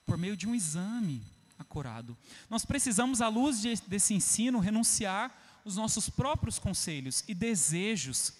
[0.03, 1.21] por meio de um exame
[1.59, 2.17] acurado.
[2.49, 5.31] Nós precisamos, à luz de, desse ensino, renunciar
[5.63, 8.33] os nossos próprios conselhos e desejos,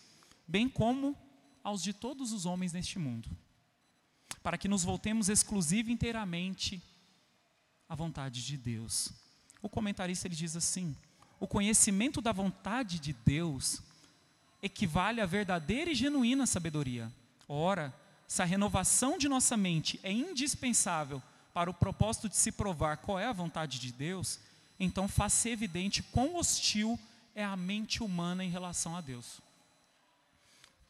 [0.48, 1.16] bem como
[1.64, 3.30] aos de todos os homens neste mundo,
[4.42, 6.82] para que nos voltemos exclusiva e inteiramente
[7.88, 9.12] à vontade de Deus.
[9.62, 10.96] O comentarista ele diz assim:
[11.40, 13.82] o conhecimento da vontade de Deus
[14.62, 17.12] equivale à verdadeira e genuína sabedoria.
[17.48, 17.94] Ora,
[18.28, 21.22] se a renovação de nossa mente é indispensável
[21.54, 24.40] para o propósito de se provar qual é a vontade de Deus,
[24.80, 26.98] então faça evidente quão hostil
[27.34, 29.42] é a mente humana em relação a Deus.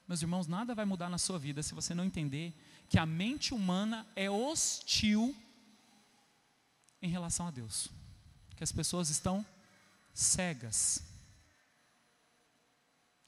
[0.08, 2.54] Meus irmãos, nada vai mudar na sua vida se você não entender
[2.90, 5.36] que a mente humana é hostil
[7.02, 7.88] em relação a Deus.
[8.56, 9.46] Que as pessoas estão
[10.14, 11.02] cegas.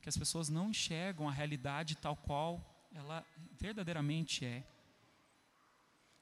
[0.02, 2.62] Que as pessoas não enxergam a realidade tal qual
[2.93, 3.26] ela
[3.58, 4.63] verdadeiramente é.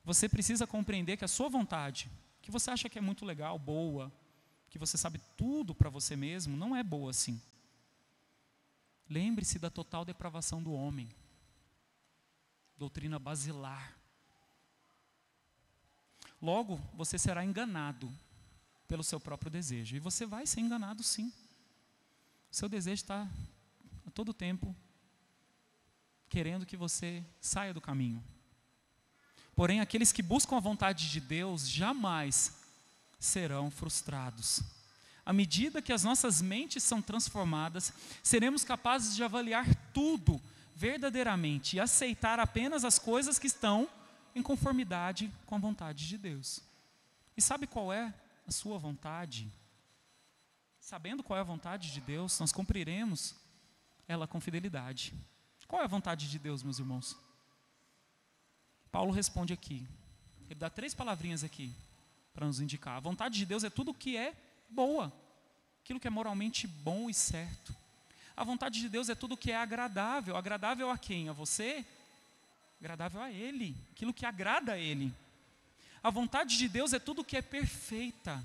[0.03, 2.09] Você precisa compreender que a sua vontade,
[2.41, 4.11] que você acha que é muito legal, boa,
[4.71, 7.39] que você sabe tudo para você mesmo, não é boa assim.
[9.09, 11.09] Lembre-se da total depravação do homem.
[12.77, 13.93] Doutrina basilar.
[16.41, 18.09] Logo, você será enganado
[18.87, 19.97] pelo seu próprio desejo.
[19.97, 21.27] E você vai ser enganado sim.
[22.49, 23.29] O seu desejo está
[24.07, 24.73] a todo tempo
[26.29, 28.23] querendo que você saia do caminho.
[29.53, 32.60] Porém, aqueles que buscam a vontade de Deus jamais
[33.21, 34.63] serão frustrados.
[35.23, 40.41] À medida que as nossas mentes são transformadas, seremos capazes de avaliar tudo
[40.75, 43.87] verdadeiramente e aceitar apenas as coisas que estão
[44.33, 46.61] em conformidade com a vontade de Deus.
[47.37, 48.11] E sabe qual é
[48.47, 49.47] a sua vontade?
[50.79, 53.35] Sabendo qual é a vontade de Deus, nós cumpriremos
[54.07, 55.13] ela com fidelidade.
[55.67, 57.15] Qual é a vontade de Deus, meus irmãos?
[58.91, 59.87] Paulo responde aqui.
[60.49, 61.71] Ele dá três palavrinhas aqui
[62.33, 62.97] para nos indicar.
[62.97, 64.33] A vontade de Deus é tudo que é
[64.69, 65.11] boa,
[65.83, 67.75] aquilo que é moralmente bom e certo.
[68.35, 70.35] A vontade de Deus é tudo que é agradável.
[70.35, 71.29] Agradável a quem?
[71.29, 71.85] A você?
[72.79, 75.13] Agradável a Ele, aquilo que agrada a Ele.
[76.01, 78.43] A vontade de Deus é tudo que é perfeita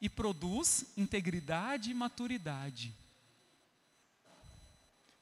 [0.00, 2.92] e produz integridade e maturidade.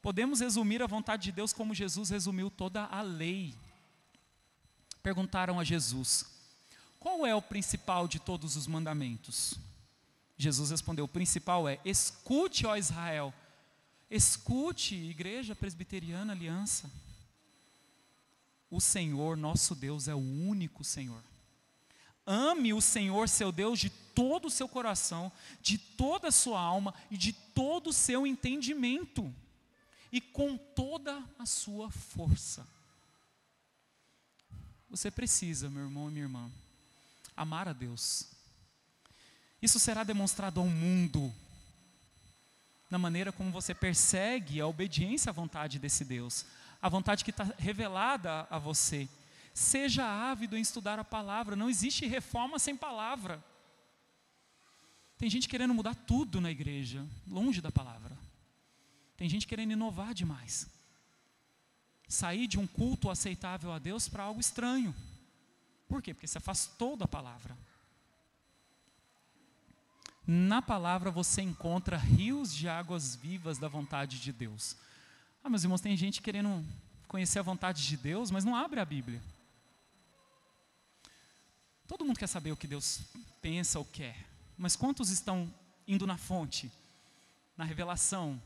[0.00, 3.54] Podemos resumir a vontade de Deus como Jesus resumiu toda a lei.
[5.00, 6.26] Perguntaram a Jesus:
[7.02, 9.58] qual é o principal de todos os mandamentos?
[10.38, 13.34] Jesus respondeu: o principal é: escute, ó Israel,
[14.08, 16.88] escute, igreja presbiteriana aliança.
[18.70, 21.22] O Senhor, nosso Deus, é o único Senhor.
[22.24, 25.30] Ame o Senhor, seu Deus, de todo o seu coração,
[25.60, 29.34] de toda a sua alma e de todo o seu entendimento,
[30.12, 32.66] e com toda a sua força.
[34.88, 36.50] Você precisa, meu irmão e minha irmã,
[37.36, 38.28] amar a Deus.
[39.60, 41.32] Isso será demonstrado ao mundo,
[42.90, 46.44] na maneira como você persegue a obediência à vontade desse Deus,
[46.80, 49.08] a vontade que está revelada a você.
[49.54, 53.42] Seja ávido em estudar a palavra, não existe reforma sem palavra.
[55.16, 58.16] Tem gente querendo mudar tudo na igreja, longe da palavra.
[59.16, 60.68] Tem gente querendo inovar demais
[62.12, 64.94] sair de um culto aceitável a Deus para algo estranho.
[65.92, 66.14] Por quê?
[66.14, 67.54] Porque se afastou da palavra.
[70.26, 74.74] Na palavra você encontra rios de águas vivas da vontade de Deus.
[75.44, 76.64] Ah, meus irmãos, tem gente querendo
[77.06, 79.22] conhecer a vontade de Deus, mas não abre a Bíblia.
[81.86, 83.02] Todo mundo quer saber o que Deus
[83.42, 84.16] pensa ou quer,
[84.56, 85.52] mas quantos estão
[85.86, 86.72] indo na fonte,
[87.54, 88.40] na revelação?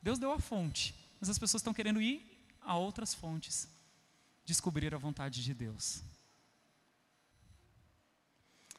[0.00, 2.24] Deus deu a fonte, mas as pessoas estão querendo ir
[2.60, 3.68] a outras fontes,
[4.44, 6.04] descobrir a vontade de Deus.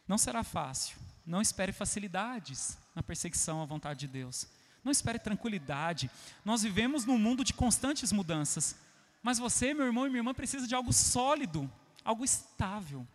[0.08, 0.98] Não será fácil.
[1.26, 4.48] Não espere facilidades na perseguição à vontade de Deus.
[4.84, 6.12] Não espere tranquilidade.
[6.44, 8.76] Nós vivemos num mundo de constantes mudanças.
[9.22, 11.72] Mas você, meu irmão e minha irmã, precisa de algo sólido,
[12.04, 13.08] algo estável.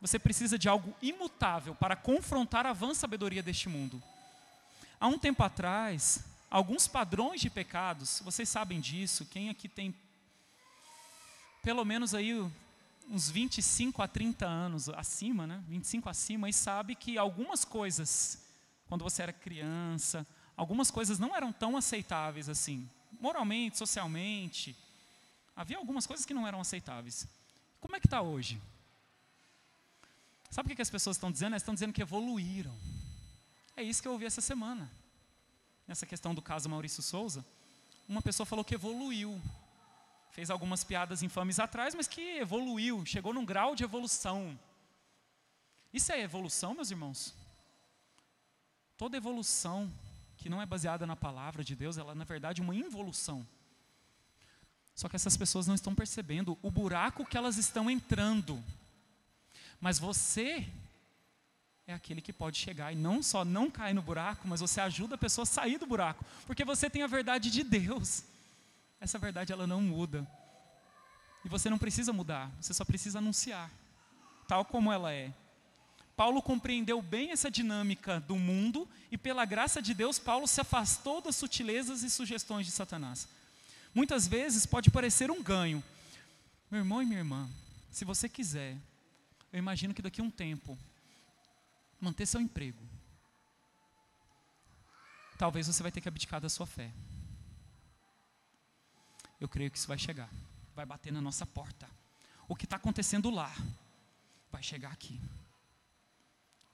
[0.00, 4.02] Você precisa de algo imutável para confrontar a vã sabedoria deste mundo.
[4.98, 9.94] Há um tempo atrás, alguns padrões de pecados, vocês sabem disso, quem aqui tem
[11.62, 12.32] pelo menos aí
[13.08, 15.62] uns 25 a 30 anos acima, né?
[15.68, 18.42] 25 acima, e sabe que algumas coisas,
[18.88, 20.26] quando você era criança,
[20.56, 22.88] algumas coisas não eram tão aceitáveis assim,
[23.20, 24.76] moralmente, socialmente.
[25.54, 27.26] Havia algumas coisas que não eram aceitáveis.
[27.80, 28.60] Como é que está hoje?
[30.50, 31.52] Sabe o que as pessoas estão dizendo?
[31.52, 32.74] Elas estão dizendo que evoluíram.
[33.76, 34.90] É isso que eu ouvi essa semana
[35.86, 37.44] nessa questão do caso Maurício Souza,
[38.08, 39.40] uma pessoa falou que evoluiu.
[40.36, 44.60] Fez algumas piadas infames atrás, mas que evoluiu, chegou num grau de evolução.
[45.94, 47.32] Isso é evolução, meus irmãos?
[48.98, 49.90] Toda evolução
[50.36, 53.46] que não é baseada na palavra de Deus, ela é, na verdade, uma involução.
[54.94, 58.62] Só que essas pessoas não estão percebendo o buraco que elas estão entrando.
[59.80, 60.68] Mas você
[61.86, 65.14] é aquele que pode chegar e não só não cair no buraco, mas você ajuda
[65.14, 68.35] a pessoa a sair do buraco, porque você tem a verdade de Deus.
[69.00, 70.26] Essa verdade ela não muda.
[71.44, 73.70] E você não precisa mudar, você só precisa anunciar,
[74.48, 75.32] tal como ela é.
[76.16, 81.20] Paulo compreendeu bem essa dinâmica do mundo e pela graça de Deus, Paulo se afastou
[81.20, 83.28] das sutilezas e sugestões de Satanás.
[83.94, 85.84] Muitas vezes pode parecer um ganho.
[86.70, 87.48] Meu irmão e minha irmã,
[87.90, 88.76] se você quiser,
[89.52, 90.76] eu imagino que daqui a um tempo
[92.00, 92.82] manter seu emprego.
[95.38, 96.90] Talvez você vai ter que abdicar da sua fé.
[99.40, 100.30] Eu creio que isso vai chegar,
[100.74, 101.88] vai bater na nossa porta.
[102.48, 103.52] O que está acontecendo lá
[104.50, 105.20] vai chegar aqui.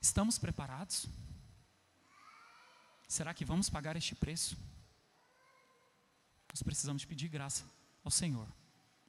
[0.01, 1.07] Estamos preparados?
[3.09, 4.57] Será que vamos pagar este preço?
[6.51, 7.65] Nós precisamos pedir graça
[8.05, 8.47] ao Senhor,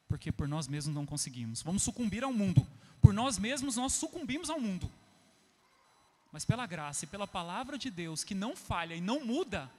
[0.07, 1.61] porque por nós mesmos não conseguimos.
[1.61, 2.65] Vamos sucumbir ao mundo.
[3.01, 4.89] Por nós mesmos nós sucumbimos ao mundo.
[6.31, 9.69] Mas pela graça e pela palavra de Deus, que não falha e não muda,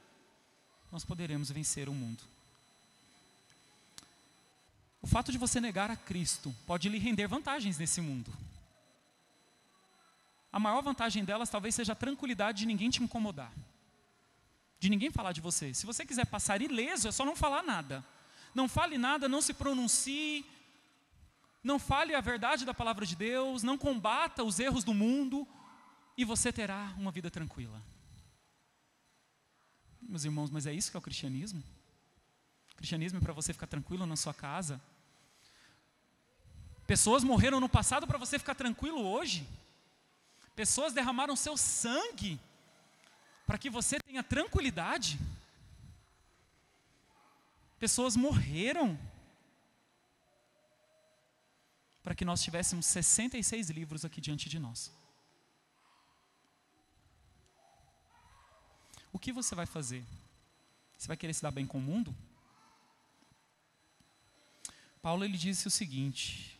[0.92, 2.22] nós poderemos vencer o mundo.
[5.04, 8.32] O fato de você negar a Cristo pode lhe render vantagens nesse mundo.
[10.50, 13.52] A maior vantagem delas talvez seja a tranquilidade de ninguém te incomodar,
[14.80, 15.74] de ninguém falar de você.
[15.74, 18.02] Se você quiser passar ileso, é só não falar nada.
[18.54, 20.42] Não fale nada, não se pronuncie,
[21.62, 25.46] não fale a verdade da palavra de Deus, não combata os erros do mundo,
[26.16, 27.82] e você terá uma vida tranquila.
[30.00, 31.62] Meus irmãos, mas é isso que é o cristianismo?
[32.72, 34.80] O cristianismo é para você ficar tranquilo na sua casa.
[36.86, 39.46] Pessoas morreram no passado para você ficar tranquilo hoje.
[40.54, 42.38] Pessoas derramaram seu sangue
[43.46, 45.18] para que você tenha tranquilidade.
[47.78, 48.98] Pessoas morreram
[52.02, 54.92] para que nós tivéssemos 66 livros aqui diante de nós.
[59.14, 60.04] o que você vai fazer?
[60.98, 62.12] Você vai querer se dar bem com o mundo?
[65.00, 66.53] Paulo ele disse o seguinte,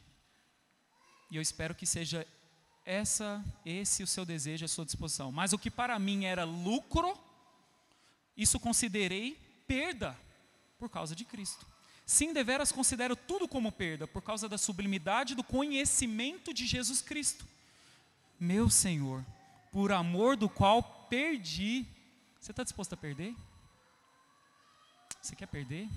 [1.35, 2.24] e eu espero que seja
[2.87, 5.32] essa, esse o seu desejo, a sua disposição.
[5.32, 7.18] Mas o que para mim era lucro,
[8.37, 10.16] isso considerei perda
[10.78, 11.66] por causa de Cristo.
[12.07, 17.45] Sim, deveras considero tudo como perda por causa da sublimidade do conhecimento de Jesus Cristo.
[18.39, 19.24] Meu Senhor,
[19.72, 21.85] por amor do qual perdi.
[22.39, 23.35] Você está disposto a perder?
[25.20, 25.89] Você quer perder?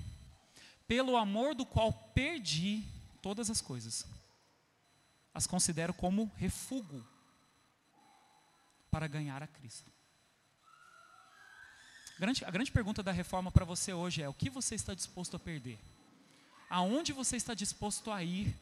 [0.88, 2.82] Pelo amor do qual perdi
[3.22, 4.04] todas as coisas,
[5.34, 7.06] as considero como refúgio
[8.90, 9.90] para ganhar a Cristo.
[12.44, 15.38] A grande pergunta da reforma para você hoje é: o que você está disposto a
[15.38, 15.78] perder?
[16.68, 18.54] Aonde você está disposto a ir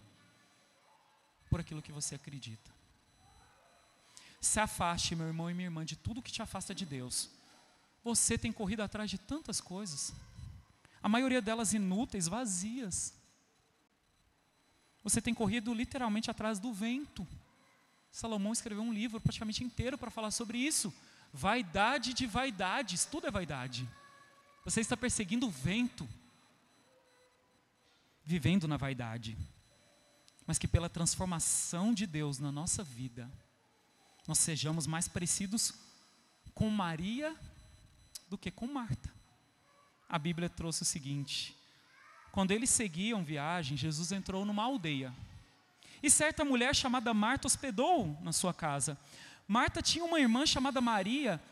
[1.49, 2.71] por aquilo que você acredita?
[4.41, 7.31] Se afaste, meu irmão e minha irmã, de tudo que te afasta de Deus.
[8.05, 10.13] Você tem corrido atrás de tantas coisas,
[11.03, 13.15] a maioria delas inúteis, vazias.
[15.07, 17.25] Você tem corrido literalmente atrás do vento.
[18.11, 20.93] Salomão escreveu um livro praticamente inteiro para falar sobre isso.
[21.33, 23.89] Vaidade de vaidades, tudo é vaidade.
[24.65, 26.09] Você está perseguindo o vento,
[28.25, 29.39] vivendo na vaidade.
[30.45, 33.31] Mas que pela transformação de Deus na nossa vida,
[34.27, 35.73] nós sejamos mais parecidos
[36.53, 37.33] com Maria
[38.29, 39.15] do que com Marta.
[40.09, 41.57] A Bíblia trouxe o seguinte:
[42.37, 45.11] quando eles seguiam viagem, Jesus entrou numa aldeia.
[46.03, 48.99] E certa mulher chamada Marta hospedou na sua casa.
[49.49, 51.43] Marta tinha uma irmã chamada Maria,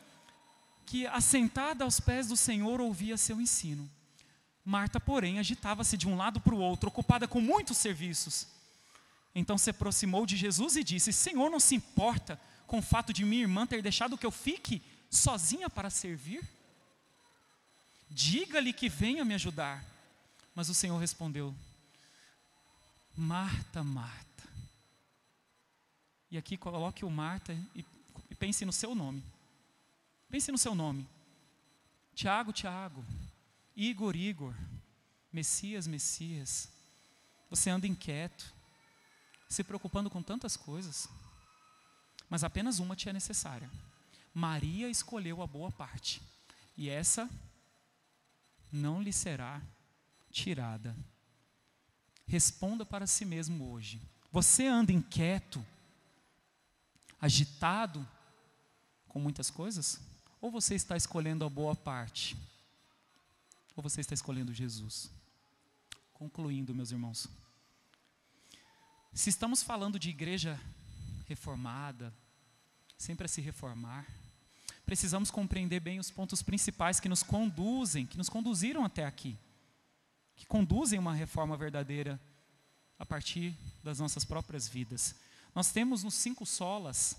[0.85, 3.91] que assentada aos pés do Senhor ouvia seu ensino.
[4.63, 8.47] Marta, porém, agitava-se de um lado para o outro, ocupada com muitos serviços.
[9.35, 13.25] Então se aproximou de Jesus e disse: Senhor, não se importa com o fato de
[13.25, 16.47] minha irmã ter deixado que eu fique sozinha para servir?
[18.11, 19.94] Diga-lhe que venha me ajudar.
[20.55, 21.55] Mas o Senhor respondeu:
[23.17, 24.45] Marta, Marta.
[26.31, 27.85] E aqui coloque o Marta e,
[28.31, 29.23] e pense no seu nome.
[30.29, 31.09] Pense no seu nome.
[32.15, 33.05] Tiago, Tiago.
[33.77, 34.55] Igor, Igor.
[35.33, 36.69] Messias, Messias.
[37.51, 38.53] Você anda inquieto,
[39.49, 41.09] se preocupando com tantas coisas,
[42.29, 43.71] mas apenas uma te é necessária.
[44.33, 46.21] Maria escolheu a boa parte,
[46.77, 47.29] e essa
[48.73, 49.63] não lhe será
[50.35, 50.95] tirada.
[52.27, 54.03] Responda para si mesmo hoje.
[54.33, 55.65] Você anda inquieto,
[57.21, 58.07] agitado
[59.09, 60.01] com muitas coisas?
[60.41, 62.37] Ou você está escolhendo a boa parte?
[63.77, 65.09] Ou você está escolhendo Jesus?
[66.13, 67.29] Concluindo, meus irmãos.
[69.13, 70.61] Se estamos falando de igreja
[71.29, 72.13] reformada,
[72.99, 74.05] sempre a se reformar,
[74.85, 79.39] precisamos compreender bem os pontos principais que nos conduzem, que nos conduziram até aqui,
[80.37, 82.21] que conduzem uma reforma verdadeira
[82.99, 85.15] a partir das nossas próprias vidas.
[85.55, 87.17] Nós temos nos cinco solas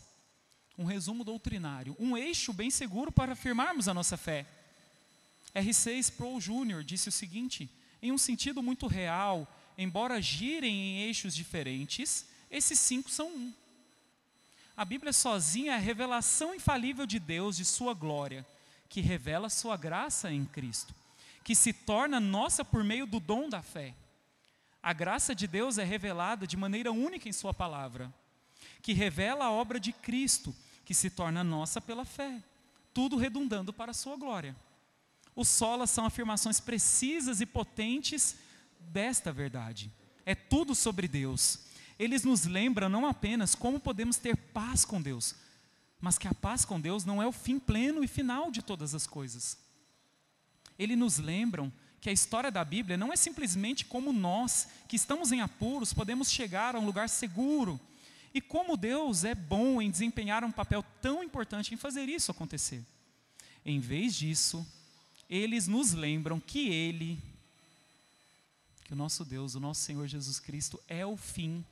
[0.77, 4.45] um resumo doutrinário, um eixo bem seguro para afirmarmos a nossa fé.
[5.55, 6.83] R6 Sproul Jr.
[6.83, 7.69] disse o seguinte:
[8.01, 9.47] em um sentido muito real,
[9.77, 13.53] embora girem em eixos diferentes, esses cinco são um.
[14.75, 18.45] A Bíblia sozinha é a revelação infalível de Deus, de Sua glória,
[18.89, 20.93] que revela Sua graça em Cristo,
[21.45, 23.95] que se torna nossa por meio do dom da fé.
[24.83, 28.13] A graça de Deus é revelada de maneira única em Sua palavra
[28.81, 32.41] que revela a obra de Cristo, que se torna nossa pela fé,
[32.93, 34.55] tudo redundando para a sua glória.
[35.35, 38.37] Os solas são afirmações precisas e potentes
[38.79, 39.91] desta verdade.
[40.25, 41.61] É tudo sobre Deus.
[41.97, 45.35] Eles nos lembram não apenas como podemos ter paz com Deus,
[45.99, 48.93] mas que a paz com Deus não é o fim pleno e final de todas
[48.93, 49.64] as coisas.
[50.77, 51.71] Eles nos lembram
[52.01, 56.29] que a história da Bíblia não é simplesmente como nós, que estamos em apuros, podemos
[56.29, 57.79] chegar a um lugar seguro,
[58.33, 62.85] e como Deus é bom em desempenhar um papel tão importante em fazer isso acontecer.
[63.65, 64.67] Em vez disso,
[65.29, 67.17] eles nos lembram que Ele,
[68.83, 71.65] que o nosso Deus, o nosso Senhor Jesus Cristo, é o fim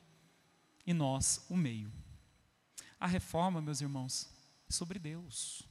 [0.87, 1.91] e nós o meio.
[2.99, 4.29] A reforma, meus irmãos,
[4.67, 5.63] é sobre Deus.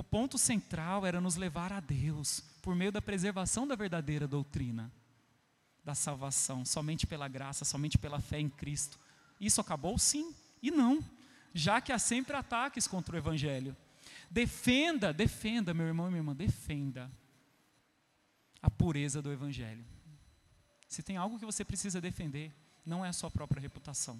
[0.00, 4.90] O ponto central era nos levar a Deus por meio da preservação da verdadeira doutrina
[5.84, 8.98] da salvação, somente pela graça, somente pela fé em Cristo
[9.38, 9.98] isso acabou?
[9.98, 11.04] Sim e não,
[11.52, 13.76] já que há sempre ataques contra o Evangelho.
[14.30, 17.10] Defenda, defenda, meu irmão e minha irmã, defenda
[18.62, 19.84] a pureza do Evangelho.
[20.88, 22.50] Se tem algo que você precisa defender,
[22.86, 24.18] não é a sua própria reputação,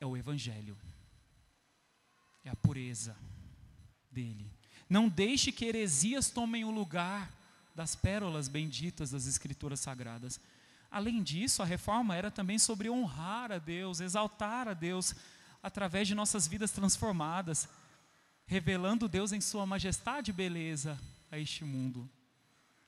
[0.00, 0.78] é o Evangelho,
[2.42, 3.14] é a pureza
[4.12, 4.50] dele.
[4.88, 7.32] Não deixe que heresias tomem o lugar
[7.74, 10.38] das pérolas benditas das Escrituras Sagradas.
[10.90, 15.14] Além disso, a reforma era também sobre honrar a Deus, exaltar a Deus
[15.62, 17.68] através de nossas vidas transformadas,
[18.46, 21.00] revelando Deus em sua majestade e beleza
[21.30, 22.08] a este mundo.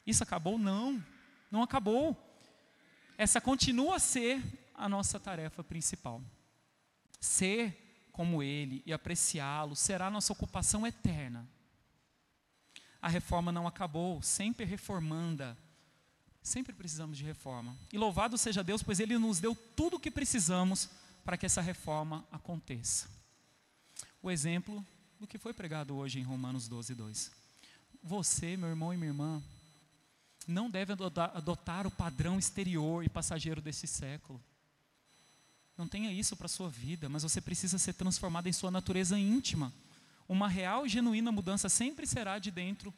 [0.07, 0.59] Isso acabou?
[0.59, 1.03] Não,
[1.51, 2.15] não acabou.
[3.17, 4.43] Essa continua a ser
[4.75, 6.21] a nossa tarefa principal.
[7.21, 7.84] Ser
[8.15, 11.45] como Ele e apreciá-lo será nossa ocupação eterna.
[13.03, 15.59] A reforma não acabou, sempre reformanda.
[16.41, 17.77] Sempre precisamos de reforma.
[17.93, 20.89] E louvado seja Deus, pois Ele nos deu tudo o que precisamos
[21.25, 23.09] para que essa reforma aconteça.
[24.23, 24.87] O exemplo
[25.19, 27.33] do que foi pregado hoje em Romanos 12, 2.
[28.01, 29.43] Você, meu irmão e minha irmã,
[30.47, 34.41] não deve adotar o padrão exterior e passageiro desse século.
[35.77, 39.19] Não tenha isso para a sua vida, mas você precisa ser transformado em sua natureza
[39.19, 39.73] íntima.
[40.29, 42.95] Uma real e genuína mudança sempre será de dentro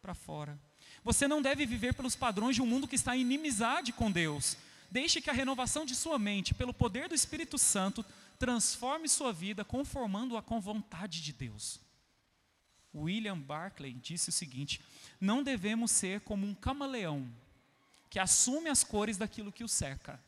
[0.00, 0.58] para fora.
[1.02, 4.56] Você não deve viver pelos padrões de um mundo que está em inimizade com Deus.
[4.90, 8.04] Deixe que a renovação de sua mente, pelo poder do Espírito Santo,
[8.38, 11.80] transforme sua vida conformando-a com vontade de Deus.
[12.94, 14.80] William Barclay disse o seguinte:
[15.20, 17.26] Não devemos ser como um camaleão
[18.08, 20.20] que assume as cores daquilo que o cerca.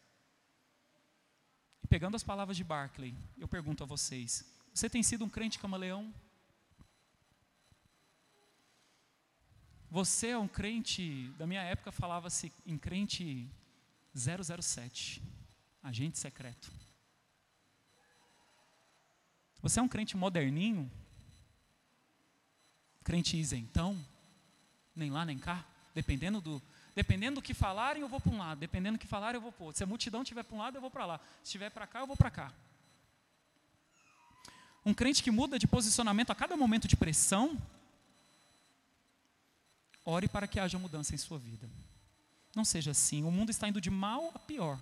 [1.93, 6.11] Pegando as palavras de Barclay, eu pergunto a vocês: você tem sido um crente camaleão?
[9.91, 13.47] Você é um crente, da minha época falava-se em crente
[14.15, 15.23] 007,
[15.83, 16.73] agente secreto.
[19.61, 20.91] Você é um crente moderninho?
[23.05, 24.03] Crente isentão?
[24.97, 25.63] Nem lá nem cá?
[25.95, 26.63] Dependendo do,
[26.95, 28.59] dependendo do que falarem, eu vou para um lado.
[28.59, 29.79] Dependendo do que falarem, eu vou para outro.
[29.79, 31.19] Se a multidão estiver para um lado, eu vou para lá.
[31.43, 32.53] Se estiver para cá, eu vou para cá.
[34.85, 37.59] Um crente que muda de posicionamento a cada momento de pressão,
[40.05, 41.69] Ore para que haja mudança em sua vida.
[42.55, 43.23] Não seja assim.
[43.23, 44.79] O mundo está indo de mal a pior.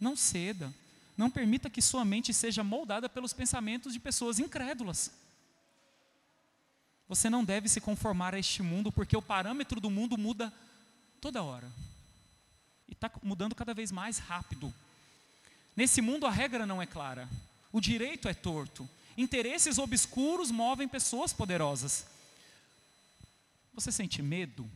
[0.00, 0.72] Não ceda.
[1.16, 5.12] Não permita que sua mente seja moldada pelos pensamentos de pessoas incrédulas.
[7.08, 10.52] Você não deve se conformar a este mundo, porque o parâmetro do mundo muda
[11.22, 11.72] toda hora.
[12.88, 14.74] E está mudando cada vez mais rápido.
[15.76, 17.28] Nesse mundo a regra não é clara.
[17.72, 18.86] O direito é torto.
[19.16, 22.04] Interesses obscuros movem pessoas poderosas.
[23.72, 24.68] Você sente medo?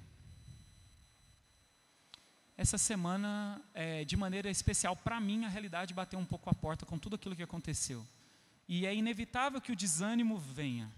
[2.57, 6.87] Essa semana, é, de maneira especial, para mim, a realidade bateu um pouco a porta
[6.87, 8.07] com tudo aquilo que aconteceu.
[8.69, 10.91] E é inevitável que o desânimo venha.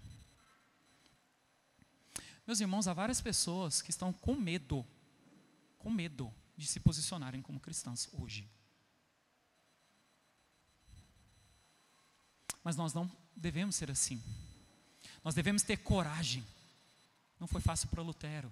[2.47, 4.85] Meus irmãos, há várias pessoas que estão com medo,
[5.79, 8.47] com medo de se posicionarem como cristãs hoje.
[12.63, 14.21] Mas nós não devemos ser assim.
[15.23, 16.45] Nós devemos ter coragem
[17.39, 18.51] não foi fácil para Lutero.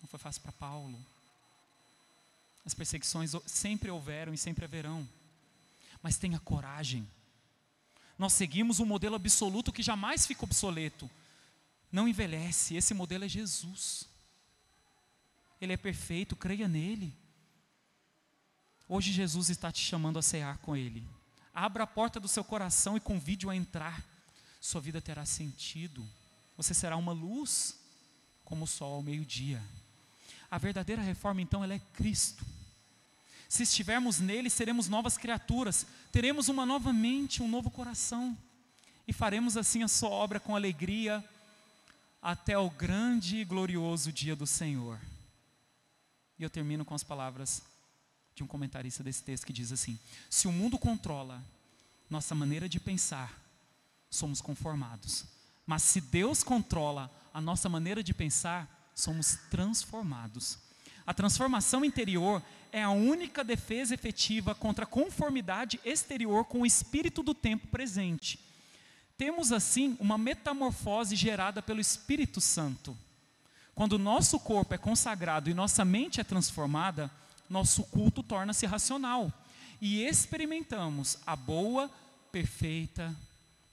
[0.00, 0.98] Não foi fácil para Paulo.
[2.64, 5.08] As perseguições sempre houveram e sempre haverão.
[6.02, 7.08] Mas tenha coragem.
[8.18, 11.10] Nós seguimos um modelo absoluto que jamais fica obsoleto.
[11.90, 12.76] Não envelhece.
[12.76, 14.06] Esse modelo é Jesus.
[15.62, 17.16] Ele é perfeito, creia nele.
[18.88, 21.06] Hoje Jesus está te chamando a cear com Ele.
[21.54, 24.04] Abra a porta do seu coração e convide-o a entrar.
[24.60, 26.04] Sua vida terá sentido.
[26.56, 27.78] Você será uma luz
[28.44, 29.62] como o sol ao meio-dia.
[30.50, 32.44] A verdadeira reforma, então, ela é Cristo.
[33.48, 38.36] Se estivermos nele, seremos novas criaturas, teremos uma nova mente, um novo coração,
[39.06, 41.24] e faremos assim a sua obra com alegria
[42.20, 44.98] até o grande e glorioso dia do Senhor.
[46.42, 47.62] E eu termino com as palavras
[48.34, 51.42] de um comentarista desse texto que diz assim: Se o mundo controla
[52.10, 53.40] nossa maneira de pensar,
[54.10, 55.24] somos conformados
[55.66, 60.58] mas se Deus controla a nossa maneira de pensar, somos transformados.
[61.06, 67.22] A transformação interior é a única defesa efetiva contra a conformidade exterior com o espírito
[67.22, 68.38] do tempo presente.
[69.16, 72.96] Temos assim uma metamorfose gerada pelo Espírito Santo.
[73.74, 77.10] Quando nosso corpo é consagrado e nossa mente é transformada,
[77.48, 79.32] nosso culto torna-se racional
[79.80, 81.90] e experimentamos a boa,
[82.30, 83.14] perfeita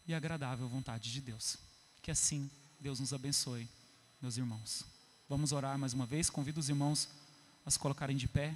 [0.07, 1.57] e agradável vontade de Deus.
[2.01, 3.67] Que assim Deus nos abençoe,
[4.21, 4.83] meus irmãos.
[5.27, 6.29] Vamos orar mais uma vez.
[6.29, 7.07] Convido os irmãos
[7.65, 8.55] a se colocarem de pé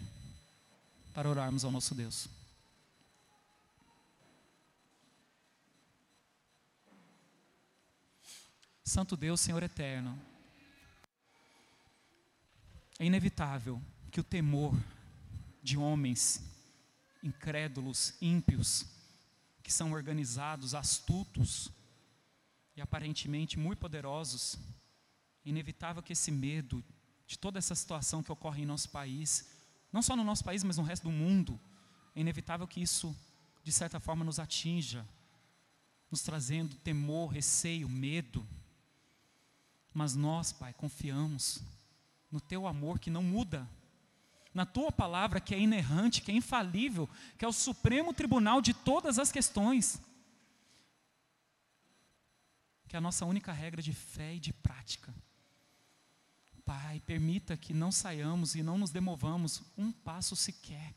[1.14, 2.28] para orarmos ao nosso Deus.
[8.84, 10.20] Santo Deus, Senhor eterno,
[13.00, 13.82] é inevitável
[14.12, 14.76] que o temor
[15.62, 16.44] de homens
[17.22, 18.86] incrédulos, ímpios,
[19.62, 21.72] que são organizados, astutos,
[22.76, 24.58] e aparentemente muito poderosos,
[25.46, 26.84] é inevitável que esse medo
[27.26, 29.54] de toda essa situação que ocorre em nosso país
[29.94, 31.60] não só no nosso país, mas no resto do mundo,
[32.16, 33.16] é inevitável que isso,
[33.64, 35.08] de certa forma, nos atinja,
[36.10, 38.46] nos trazendo temor, receio, medo.
[39.94, 41.62] Mas nós, Pai, confiamos
[42.34, 43.70] no Teu amor que não muda,
[44.56, 47.08] na Tua palavra que é inerrante, que é infalível,
[47.38, 50.02] que é o supremo tribunal de todas as questões.
[52.88, 55.14] Que é a nossa única regra de fé e de prática.
[56.66, 60.96] Pai, permita que não saiamos e não nos demovamos um passo sequer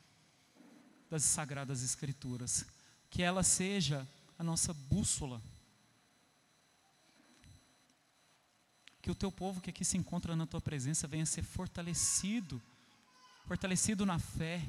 [1.10, 2.64] das sagradas Escrituras.
[3.10, 4.08] Que ela seja
[4.38, 5.42] a nossa bússola.
[9.06, 12.60] Que o teu povo que aqui se encontra na tua presença venha ser fortalecido,
[13.46, 14.60] fortalecido na fé,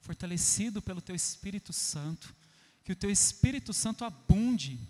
[0.00, 2.34] fortalecido pelo teu Espírito Santo.
[2.82, 4.80] Que o teu Espírito Santo abunde,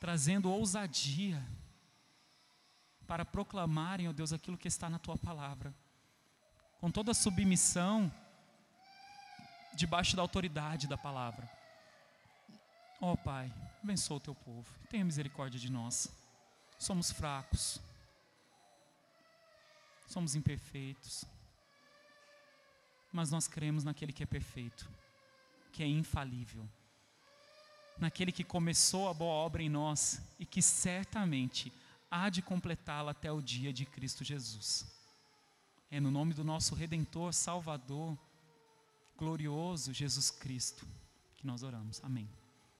[0.00, 1.40] trazendo ousadia
[3.06, 5.72] para proclamarem, ó Deus, aquilo que está na tua palavra.
[6.80, 8.12] Com toda a submissão,
[9.76, 11.48] debaixo da autoridade da palavra.
[13.00, 16.25] Ó oh, Pai, abençoa o teu povo, tenha misericórdia de nós.
[16.78, 17.80] Somos fracos,
[20.06, 21.24] somos imperfeitos,
[23.12, 24.88] mas nós cremos naquele que é perfeito,
[25.72, 26.68] que é infalível,
[27.98, 31.72] naquele que começou a boa obra em nós e que certamente
[32.10, 34.86] há de completá-la até o dia de Cristo Jesus.
[35.90, 38.18] É no nome do nosso Redentor, Salvador,
[39.16, 40.86] glorioso Jesus Cristo,
[41.36, 42.02] que nós oramos.
[42.04, 42.28] Amém.